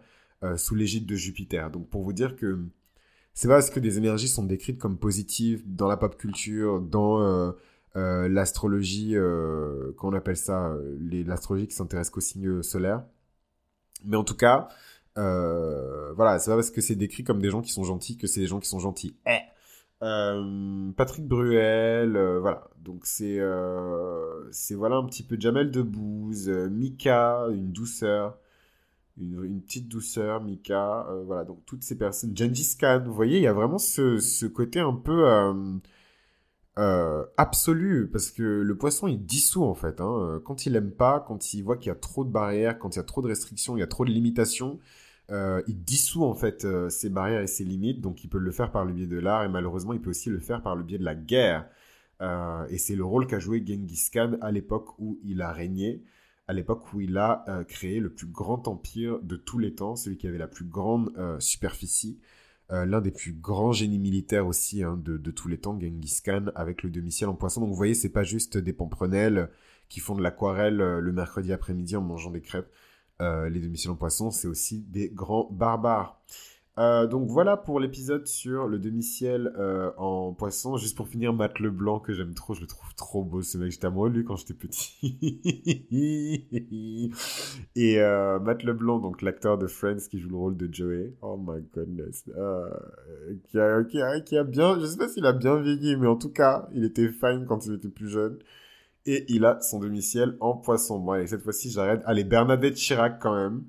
sous 0.57 0.77
l'égide 0.77 1.05
de 1.05 1.17
Jupiter. 1.17 1.69
Donc 1.69 1.89
pour 1.91 2.05
vous 2.05 2.13
dire 2.13 2.37
que 2.37 2.61
c'est 3.35 3.49
pas 3.49 3.55
parce 3.55 3.71
que 3.71 3.81
des 3.81 3.99
énergies 3.99 4.29
sont 4.29 4.45
décrites 4.45 4.79
comme 4.79 4.97
positives 4.97 5.65
dans 5.67 5.89
la 5.89 5.97
pop 5.97 6.17
culture, 6.17 6.81
dans 6.81 7.53
euh, 7.99 8.29
l'astrologie, 8.29 9.17
euh, 9.17 9.93
qu'on 9.97 10.13
appelle 10.13 10.37
ça, 10.37 10.69
euh, 10.69 10.97
l'astrologie 11.27 11.67
qui 11.67 11.75
s'intéresse 11.75 12.11
qu'aux 12.11 12.21
signes 12.21 12.63
solaires. 12.63 13.03
Mais 14.05 14.17
en 14.17 14.25
tout 14.25 14.37
cas, 14.37 14.69
voilà, 15.17 16.39
c'est 16.39 16.51
pas 16.51 16.57
parce 16.57 16.71
que 16.71 16.81
c'est 16.81 16.95
décrit 16.95 17.25
comme 17.25 17.41
des 17.41 17.51
gens 17.51 17.61
qui 17.61 17.73
sont 17.73 17.83
gentils 17.83 18.17
que 18.17 18.29
c'est 18.29 18.41
des 18.41 18.47
gens 18.47 18.61
qui 18.61 18.69
sont 18.69 18.79
gentils. 18.79 19.17
Eh. 19.27 19.39
Patrick 20.01 21.27
Bruel, 21.27 22.17
voilà. 22.41 22.69
Donc 22.79 23.07
c'est 23.07 23.41
c'est 24.53 24.75
voilà 24.75 24.97
un 24.97 25.05
petit 25.07 25.23
peu 25.23 25.37
Jamel 25.39 25.71
Debbouze, 25.71 26.49
Mika, 26.49 27.47
une 27.51 27.73
douceur, 27.73 28.39
une, 29.19 29.61
petite 29.63 29.89
douceur, 29.89 30.43
Mika, 30.43 31.07
voilà. 31.27 31.45
Donc 31.45 31.65
toutes 31.67 31.83
ces 31.83 31.99
personnes, 31.99 32.37
Gengis 32.37 32.77
Khan, 32.79 33.03
vous 33.05 33.15
voyez, 33.15 33.39
il 33.39 33.43
y 33.43 33.49
a 33.49 33.53
vraiment 33.53 33.79
ce, 33.79 34.19
ce 34.19 34.47
côté 34.47 34.81
un 34.81 34.95
peu 34.95 35.27
euh, 36.79 37.25
absolu, 37.37 38.09
parce 38.13 38.31
que 38.31 38.43
le 38.43 38.77
poisson, 38.77 39.09
il 39.09 39.25
dissout 39.27 39.65
en 39.65 39.75
fait. 39.75 40.01
Hein. 40.01 40.41
Quand 40.45 40.65
il 40.65 40.77
aime 40.77 40.93
pas, 40.93 41.25
quand 41.27 41.53
il 41.53 41.63
voit 41.63 41.77
qu'il 41.77 41.89
y 41.89 41.91
a 41.91 41.97
trop 41.97 42.25
de 42.25 42.31
barrières, 42.31 42.79
quand 42.79 42.95
il 42.95 42.99
y 42.99 43.01
a 43.01 43.05
trop 43.05 43.21
de 43.21 43.27
restrictions, 43.27 43.77
il 43.77 43.81
y 43.81 43.83
a 43.83 43.89
trop 43.89 44.05
de 44.05 44.11
limitations, 44.11 44.79
euh, 45.31 45.63
il 45.69 45.83
dissout 45.85 46.25
en 46.25 46.35
fait 46.35 46.65
euh, 46.65 46.89
ses 46.89 47.11
barrières 47.11 47.43
et 47.43 47.47
ses 47.47 47.65
limites. 47.65 48.01
Donc 48.01 48.25
il 48.25 48.29
peut 48.29 48.39
le 48.39 48.51
faire 48.51 48.71
par 48.71 48.85
le 48.85 48.93
biais 48.93 49.07
de 49.07 49.19
l'art 49.19 49.45
et 49.45 49.49
malheureusement 49.49 49.93
il 49.93 50.01
peut 50.01 50.11
aussi 50.11 50.31
le 50.31 50.41
faire 50.41 50.63
par 50.63 50.77
le 50.77 50.83
biais 50.83 50.99
de 50.99 51.05
la 51.05 51.15
guerre. 51.15 51.67
et 52.71 52.79
c'est 52.79 52.97
le 52.97 53.05
rôle 53.05 53.27
qu'a 53.27 53.39
joué 53.39 53.65
Genghis 53.65 54.11
Khan 54.13 54.39
à 54.41 54.51
l'époque 54.51 54.99
où 54.99 55.19
il 55.23 55.41
a 55.43 55.53
régné, 55.53 56.03
à 56.49 56.53
l'époque 56.53 56.93
où 56.93 57.01
il 57.01 57.17
a 57.17 57.45
créé 57.69 58.01
le 58.01 58.11
plus 58.11 58.27
grand 58.27 58.67
empire 58.67 59.21
de 59.23 59.37
tous 59.37 59.59
les 59.59 59.75
temps, 59.75 59.95
celui 59.97 60.17
qui 60.17 60.27
avait 60.27 60.39
la 60.39 60.49
plus 60.49 60.65
grande 60.65 61.13
superficie. 61.39 62.19
Euh, 62.71 62.85
l'un 62.85 63.01
des 63.01 63.11
plus 63.11 63.33
grands 63.33 63.73
génies 63.73 63.99
militaires 63.99 64.47
aussi 64.47 64.83
hein, 64.83 65.01
de, 65.03 65.31
tous 65.31 65.49
les 65.49 65.57
temps, 65.57 65.79
Genghis 65.81 66.21
Khan, 66.23 66.47
avec 66.55 66.83
le 66.83 66.91
demi-ciel 66.91 67.31
en 67.31 67.35
poisson. 67.35 67.63
Donc 67.63 67.71
vous 67.71 67.77
voyez, 67.77 67.95
c'est 67.95 68.11
pas 68.11 68.25
juste 68.25 68.59
des 68.59 68.75
pamprenelles 68.75 69.49
qui 69.89 70.01
font 70.01 70.15
de 70.15 70.23
l'aquarelle 70.23 70.83
euh, 70.83 71.01
le 71.01 71.13
mercredi 71.13 71.53
après-midi 71.53 71.97
en 71.97 72.03
mangeant 72.03 72.31
des 72.31 72.43
crêpes. 72.43 72.71
Euh, 73.21 73.49
les 73.49 73.59
demi-ciels 73.61 73.91
en 73.91 73.97
poisson, 73.97 74.31
c'est 74.31 74.47
aussi 74.47 74.85
des 74.89 75.09
grands 75.09 75.49
barbares. 75.51 76.21
Euh, 76.79 77.09
donc 77.09 77.27
voilà 77.29 77.57
pour 77.57 77.81
l'épisode 77.81 78.29
sur 78.29 78.69
le 78.69 78.79
demi-ciel 78.79 79.53
euh, 79.59 79.91
en 79.97 80.33
poisson. 80.33 80.77
Juste 80.77 80.97
pour 80.97 81.09
finir, 81.09 81.33
Matt 81.33 81.59
Leblanc, 81.59 81.99
que 81.99 82.13
j'aime 82.13 82.35
trop, 82.35 82.55
je 82.55 82.61
le 82.61 82.69
trouve 82.69 82.95
trop 82.95 83.25
beau 83.25 83.43
ce 83.43 83.59
mec. 83.59 83.73
J'étais 83.73 83.87
amoureux 83.87 84.11
de 84.11 84.15
lui 84.19 84.25
quand 84.25 84.37
j'étais 84.37 84.55
petit. 84.55 84.97
Et 87.75 87.99
Matt 87.99 88.63
Leblanc, 88.63 89.01
donc 89.01 89.23
l'acteur 89.23 89.59
de 89.59 89.67
Friends 89.67 90.07
qui 90.09 90.21
joue 90.21 90.31
le 90.31 90.37
rôle 90.37 90.57
de 90.57 90.73
Joey. 90.73 91.13
Oh 91.21 91.37
my 91.37 91.61
goodness. 91.75 92.23
qui, 93.49 93.59
a, 93.59 93.83
qui, 94.21 94.37
a, 94.37 94.45
bien, 94.45 94.79
je 94.79 94.87
sais 94.87 94.97
pas 94.97 95.09
s'il 95.09 95.27
a 95.27 95.33
bien 95.33 95.57
vieilli, 95.57 95.97
mais 95.97 96.07
en 96.07 96.17
tout 96.17 96.31
cas, 96.31 96.69
il 96.73 96.85
était 96.85 97.09
fine 97.09 97.47
quand 97.49 97.67
il 97.67 97.75
était 97.75 97.89
plus 97.89 98.09
jeune. 98.09 98.39
Et 99.09 99.25
il 99.33 99.47
a 99.47 99.59
son 99.63 99.79
demi-ciel 99.79 100.37
en 100.39 100.55
poisson. 100.55 100.99
Bon, 100.99 101.13
allez, 101.13 101.27
cette 101.27 101.43
fois-ci, 101.43 101.71
j'arrête. 101.71 102.03
Allez, 102.05 102.25
Bernadette 102.25 102.75
Chirac 102.75 103.19
quand 103.19 103.35
même 103.35 103.65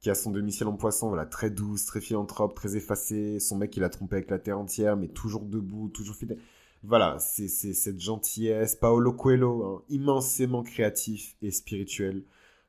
qui 0.00 0.08
a 0.08 0.14
son 0.14 0.30
demi-ciel 0.30 0.68
en 0.68 0.76
poisson, 0.76 1.08
voilà, 1.08 1.26
très 1.26 1.50
douce, 1.50 1.84
très 1.84 2.00
philanthrope, 2.00 2.54
très 2.54 2.76
effacée. 2.76 3.40
Son 3.40 3.56
mec, 3.56 3.76
il 3.76 3.82
a 3.82 3.88
trompé 3.88 4.14
avec 4.14 4.30
la 4.30 4.38
terre 4.38 4.56
entière, 4.56 4.96
mais 4.96 5.08
toujours 5.08 5.44
debout, 5.44 5.88
toujours 5.88 6.14
fidèle. 6.14 6.38
Voilà, 6.84 7.16
c'est 7.18 7.48
cette 7.48 7.98
gentillesse. 7.98 8.76
Paolo 8.76 9.12
Coelho, 9.12 9.64
hein, 9.64 9.82
immensément 9.88 10.62
créatif 10.62 11.34
et 11.42 11.50
spirituel 11.50 12.22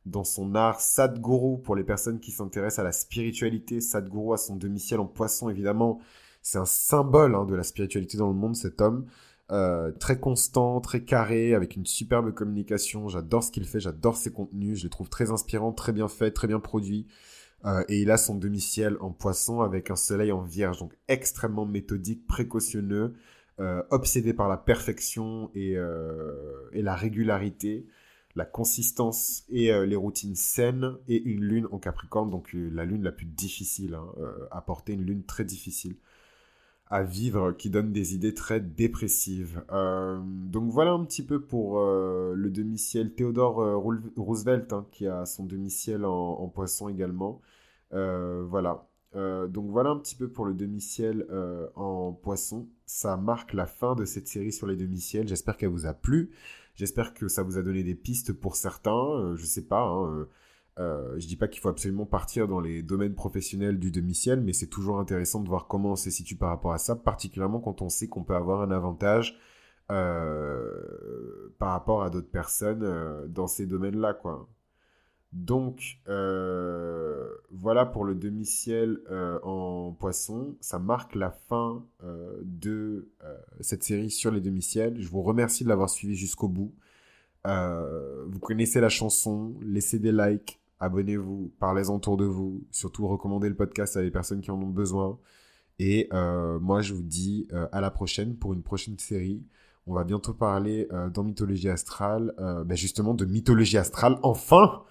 dans 0.08 0.24
son 0.24 0.56
art. 0.56 0.82
Sadhguru, 0.82 1.62
pour 1.62 1.76
les 1.76 1.84
personnes 1.84 2.20
qui 2.20 2.32
s'intéressent 2.32 2.80
à 2.80 2.84
la 2.84 2.92
spiritualité, 2.92 3.82
Sadhguru 3.82 4.34
a 4.34 4.38
son 4.38 4.56
demi-ciel 4.56 5.00
en 5.00 5.06
poisson, 5.06 5.50
évidemment. 5.50 6.00
C'est 6.42 6.58
un 6.58 6.66
symbole 6.66 7.36
hein, 7.36 7.46
de 7.46 7.54
la 7.54 7.64
spiritualité 7.64 8.18
dans 8.18 8.30
le 8.30 8.34
monde, 8.34 8.56
cet 8.56 8.82
homme. 8.82 9.06
Euh, 9.52 9.92
très 9.92 10.20
constant, 10.20 10.80
très 10.80 11.04
carré, 11.04 11.56
avec 11.56 11.76
une 11.76 11.86
superbe 11.86 12.32
communication. 12.34 13.08
J'adore 13.08 13.44
ce 13.44 13.52
qu'il 13.52 13.66
fait, 13.66 13.80
j'adore 13.80 14.16
ses 14.16 14.32
contenus, 14.32 14.78
je 14.78 14.84
les 14.84 14.90
trouve 14.90 15.10
très 15.10 15.32
inspirants, 15.32 15.72
très 15.72 15.92
bien 15.92 16.08
faits, 16.08 16.36
très 16.36 16.48
bien 16.48 16.60
produits. 16.60 17.08
Euh, 17.66 17.84
et 17.90 18.00
il 18.02 18.12
a 18.12 18.18
son 18.18 18.36
demi-ciel 18.36 18.96
en 19.02 19.12
poisson 19.12 19.62
avec 19.62 19.90
un 19.90 19.96
soleil 19.96 20.32
en 20.32 20.44
vierge, 20.44 20.78
donc 20.80 20.94
extrêmement 21.08 21.66
méthodique, 21.66 22.28
précautionneux, 22.28 23.16
euh, 23.60 23.82
obsédé 23.90 24.34
par 24.34 24.50
la 24.50 24.58
perfection 24.58 25.50
et, 25.56 25.76
la 26.74 26.96
régularité, 26.96 27.88
la 28.36 28.46
consistance 28.46 29.46
et 29.50 29.72
les 29.86 29.96
routines 29.96 30.36
saines, 30.36 30.96
et 31.08 31.20
une 31.24 31.44
lune 31.44 31.68
en 31.72 31.80
Capricorne, 31.80 32.30
donc 32.30 32.52
la 32.54 32.86
lune 32.86 33.04
la 33.04 33.12
plus 33.12 33.26
difficile 33.26 33.96
hein, 33.96 34.06
à 34.52 34.62
porter, 34.62 34.94
une 34.94 35.04
lune 35.04 35.24
très 35.24 35.44
difficile 35.44 35.96
à 36.90 37.04
vivre 37.04 37.52
qui 37.52 37.70
donne 37.70 37.92
des 37.92 38.16
idées 38.16 38.34
très 38.34 38.60
dépressives. 38.60 39.64
Euh, 39.72 40.20
donc 40.24 40.72
voilà 40.72 40.92
un 40.92 41.06
petit 41.06 41.24
peu 41.24 41.40
pour 41.40 41.80
euh, 41.80 42.34
le 42.36 42.50
demi-ciel. 42.50 43.14
Theodore 43.14 43.62
euh, 43.62 43.78
Roosevelt 44.18 44.74
qui 44.92 45.08
a 45.08 45.26
son 45.26 45.46
demi-ciel 45.46 46.04
en, 46.04 46.48
poisson 46.48 46.90
également. 46.90 47.42
voilà. 47.92 48.88
donc 49.14 49.70
voilà 49.70 49.92
un 49.92 49.98
petit 49.98 50.16
peu 50.16 50.30
pour 50.30 50.46
le 50.46 50.54
demi-ciel 50.54 51.28
en 51.76 52.14
poisson. 52.14 52.68
Ça 52.86 53.18
marque 53.18 53.54
la 53.54 53.68
fin 53.68 53.96
de 53.96 54.06
cette 54.06 54.28
série 54.28 54.52
sur 54.52 54.68
les 54.68 54.76
demi-ciels. 54.76 55.28
J'espère 55.28 55.58
qu'elle 55.58 55.70
vous 55.70 55.86
a 55.86 55.94
plu. 55.94 56.32
J'espère 56.76 57.14
que 57.14 57.28
ça 57.28 57.44
vous 57.44 57.58
a 57.58 57.62
donné 57.62 57.84
des 57.84 57.96
pistes 57.96 58.34
pour 58.34 58.56
certains. 58.56 59.36
je 59.36 59.46
sais 59.46 59.66
pas. 59.66 59.84
Hein, 59.84 60.28
euh, 60.80 61.20
je 61.20 61.28
dis 61.28 61.36
pas 61.36 61.48
qu'il 61.48 61.62
faut 61.62 61.70
absolument 61.70 62.06
partir 62.06 62.48
dans 62.48 62.62
les 62.62 62.82
domaines 62.82 63.14
professionnels 63.14 63.80
du 63.80 63.92
demi-ciel, 63.92 64.40
mais 64.42 64.54
c'est 64.54 64.68
toujours 64.68 65.00
intéressant 65.00 65.42
de 65.42 65.50
voir 65.50 65.68
comment 65.68 65.92
on 65.92 65.96
se 65.98 66.10
situe 66.10 66.38
par 66.38 66.50
rapport 66.50 66.72
à 66.74 66.78
ça, 66.78 66.96
particulièrement 66.96 67.60
quand 67.60 67.82
on 67.82 67.90
sait 67.90 68.08
qu'on 68.08 68.24
peut 68.24 68.36
avoir 68.36 68.62
un 68.62 68.72
avantage 68.72 69.38
euh, 69.92 71.54
par 71.58 71.72
rapport 71.72 72.04
à 72.04 72.10
d'autres 72.10 72.32
personnes 72.32 72.84
euh, 72.84 73.28
dans 73.28 73.48
ces 73.48 73.66
domaines-là. 73.66 74.18
Donc, 75.34 76.00
voilà 77.52 77.86
pour 77.86 78.06
le 78.06 78.16
demi-ciel 78.16 79.02
en 79.44 79.92
poisson. 80.00 80.56
Ça 80.62 80.80
marque 80.80 81.14
la 81.14 81.30
fin 81.30 81.86
de 82.42 83.10
cette 83.60 83.84
série 83.84 84.10
sur 84.10 84.32
les 84.32 84.42
demi-ciels. 84.42 85.00
Je 85.00 85.08
vous 85.10 85.22
remercie 85.22 85.64
de 85.64 85.70
l'avoir 85.70 85.90
suivi 85.90 86.16
jusqu'au 86.16 86.48
bout. 86.48 86.74
vous 87.46 88.40
connaissez 88.40 88.82
la 88.82 88.90
chanson, 88.90 89.54
laissez 89.62 90.00
des 90.00 90.12
likes, 90.12 90.59
abonnez-vous, 90.80 91.52
parlez-en 91.60 91.96
autour 91.96 92.18
de 92.18 92.26
vous, 92.26 92.64
surtout 92.72 93.08
recommandez 93.08 93.50
le 93.50 93.56
podcast 93.56 93.98
à 93.98 94.02
des 94.02 94.12
personnes 94.12 94.42
qui 94.42 94.52
en 94.52 94.62
ont 94.62 94.70
besoin. 94.70 95.20
Et 95.80 96.10
euh, 96.14 96.60
moi, 96.60 96.82
je 96.82 96.94
vous 96.94 97.04
dis 97.04 97.48
euh, 97.54 97.68
à 97.72 97.82
la 97.82 97.90
prochaine 97.92 98.36
pour 98.36 98.54
une 98.54 98.64
prochaine 98.64 98.98
série. 99.00 99.44
On 99.88 99.94
va 99.94 100.04
bientôt 100.04 100.34
parler 100.34 100.88
euh, 100.92 101.10
dans 101.10 101.24
Mythologie 101.24 101.70
Astrale, 101.70 102.34
ben 102.66 102.76
justement 102.76 103.14
de 103.14 103.26
Mythologie 103.26 103.78
Astrale, 103.78 104.20
enfin 104.24 104.84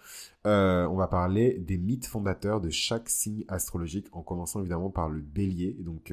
On 0.44 0.96
va 0.96 1.06
parler 1.08 1.58
des 1.58 1.76
mythes 1.76 2.06
fondateurs 2.06 2.60
de 2.60 2.70
chaque 2.70 3.08
signe 3.08 3.44
astrologique, 3.48 4.08
en 4.12 4.22
commençant 4.22 4.60
évidemment 4.60 4.90
par 4.90 5.08
le 5.08 5.20
bélier. 5.20 5.76
Donc 5.80 6.12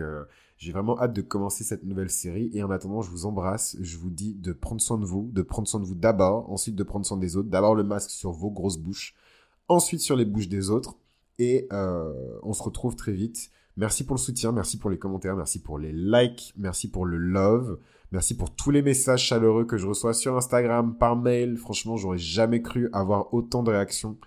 j'ai 0.57 0.71
vraiment 0.71 0.99
hâte 0.99 1.13
de 1.13 1.21
commencer 1.21 1.63
cette 1.63 1.83
nouvelle 1.83 2.09
série. 2.09 2.51
Et 2.53 2.61
en 2.61 2.69
attendant, 2.69 3.01
je 3.01 3.09
vous 3.09 3.25
embrasse. 3.25 3.77
Je 3.79 3.97
vous 3.97 4.09
dis 4.09 4.35
de 4.35 4.51
prendre 4.51 4.81
soin 4.81 4.97
de 4.97 5.05
vous, 5.05 5.29
de 5.33 5.41
prendre 5.41 5.67
soin 5.67 5.79
de 5.79 5.85
vous 5.85 5.95
d'abord, 5.95 6.51
ensuite 6.51 6.75
de 6.75 6.83
prendre 6.83 7.05
soin 7.05 7.17
des 7.17 7.38
autres. 7.38 7.49
D'abord 7.49 7.75
le 7.75 7.83
masque 7.83 8.11
sur 8.11 8.31
vos 8.31 8.51
grosses 8.51 8.77
bouches 8.77 9.15
ensuite 9.67 10.01
sur 10.01 10.15
les 10.15 10.25
bouches 10.25 10.49
des 10.49 10.69
autres. 10.69 10.97
Et 11.39 11.67
euh, 11.73 12.13
on 12.43 12.54
se 12.54 12.63
retrouve 12.63 12.95
très 12.95 13.12
vite. 13.12 13.49
Merci 13.78 14.06
pour 14.06 14.15
le 14.15 14.21
soutien, 14.21 14.54
merci 14.54 14.78
pour 14.78 14.89
les 14.89 14.97
commentaires, 14.97 15.36
merci 15.36 15.62
pour 15.62 15.78
les 15.78 15.91
likes, 15.91 16.54
merci 16.58 16.89
pour 16.89 17.06
le 17.06 17.17
love, 17.17 17.78
merci 18.13 18.38
pour 18.38 18.56
tous 18.56 18.71
les 18.71 18.82
messages 18.82 19.23
chaleureux 19.23 19.65
que 19.65 19.78
je 19.78 19.86
reçois 19.86 20.13
sur 20.13 20.38
Instagram, 20.38 20.95
par 20.97 21.17
mail. 21.17 21.58
Franchement, 21.58 21.97
j'aurais 21.97 22.17
jamais 22.17 22.62
cru 22.62 22.89
avoir 22.93 23.34
autant 23.34 23.63
de 23.63 23.71
réactions 23.71 24.17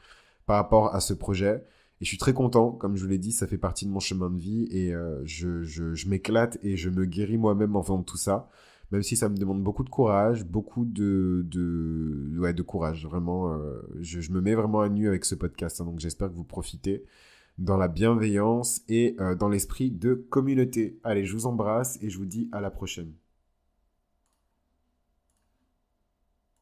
par 0.45 0.57
rapport 0.57 0.95
à 0.95 1.01
ce 1.01 1.15
projet. 1.15 1.65
Et 2.01 2.05
je 2.05 2.09
suis 2.09 2.19
très 2.19 2.35
content, 2.35 2.73
comme 2.73 2.97
je 2.97 3.03
vous 3.03 3.09
l'ai 3.09 3.19
dit, 3.19 3.33
ça 3.33 3.47
fait 3.47 3.59
partie 3.59 3.87
de 3.87 3.91
mon 3.91 4.01
chemin 4.01 4.29
de 4.29 4.39
vie 4.39 4.69
et 4.71 4.95
euh, 4.95 5.21
je, 5.25 5.63
je, 5.63 5.95
je 5.95 6.09
m'éclate 6.09 6.59
et 6.63 6.77
je 6.77 6.91
me 6.91 7.07
guéris 7.07 7.39
moi-même 7.39 7.75
en 7.75 7.83
faisant 7.83 8.03
tout 8.03 8.19
ça 8.19 8.51
même 8.91 9.03
si 9.03 9.17
ça 9.17 9.29
me 9.29 9.37
demande 9.37 9.63
beaucoup 9.63 9.85
de 9.85 9.91
courage, 9.91 10.45
beaucoup 10.45 10.85
de, 10.85 11.43
de, 11.47 12.39
ouais, 12.39 12.55
de 12.55 12.63
courage. 12.63 13.07
Vraiment, 13.07 13.53
euh, 13.53 13.81
je, 14.01 14.21
je, 14.21 14.33
me 14.33 14.41
mets 14.41 14.55
vraiment 14.55 14.81
à 14.81 14.89
nu 14.89 15.09
avec 15.09 15.25
ce 15.25 15.35
podcast, 15.35 15.81
hein, 15.81 15.85
donc 15.85 16.01
j'espère 16.01 16.29
que 16.29 16.35
vous 16.35 16.45
profitez 16.45 17.05
dans 17.59 17.77
la 17.77 17.89
bienveillance 17.89 18.83
et 18.89 19.17
euh, 19.21 19.35
dans 19.35 19.49
l'esprit 19.49 19.91
de 19.91 20.15
communauté. 20.15 20.99
Allez, 21.05 21.25
je 21.25 21.35
vous 21.35 21.47
embrasse 21.47 21.99
et 22.03 22.09
je 22.09 22.19
vous 22.19 22.27
dis 22.27 22.49
à 22.53 22.61
la 22.61 22.71
prochaine. 22.71 23.13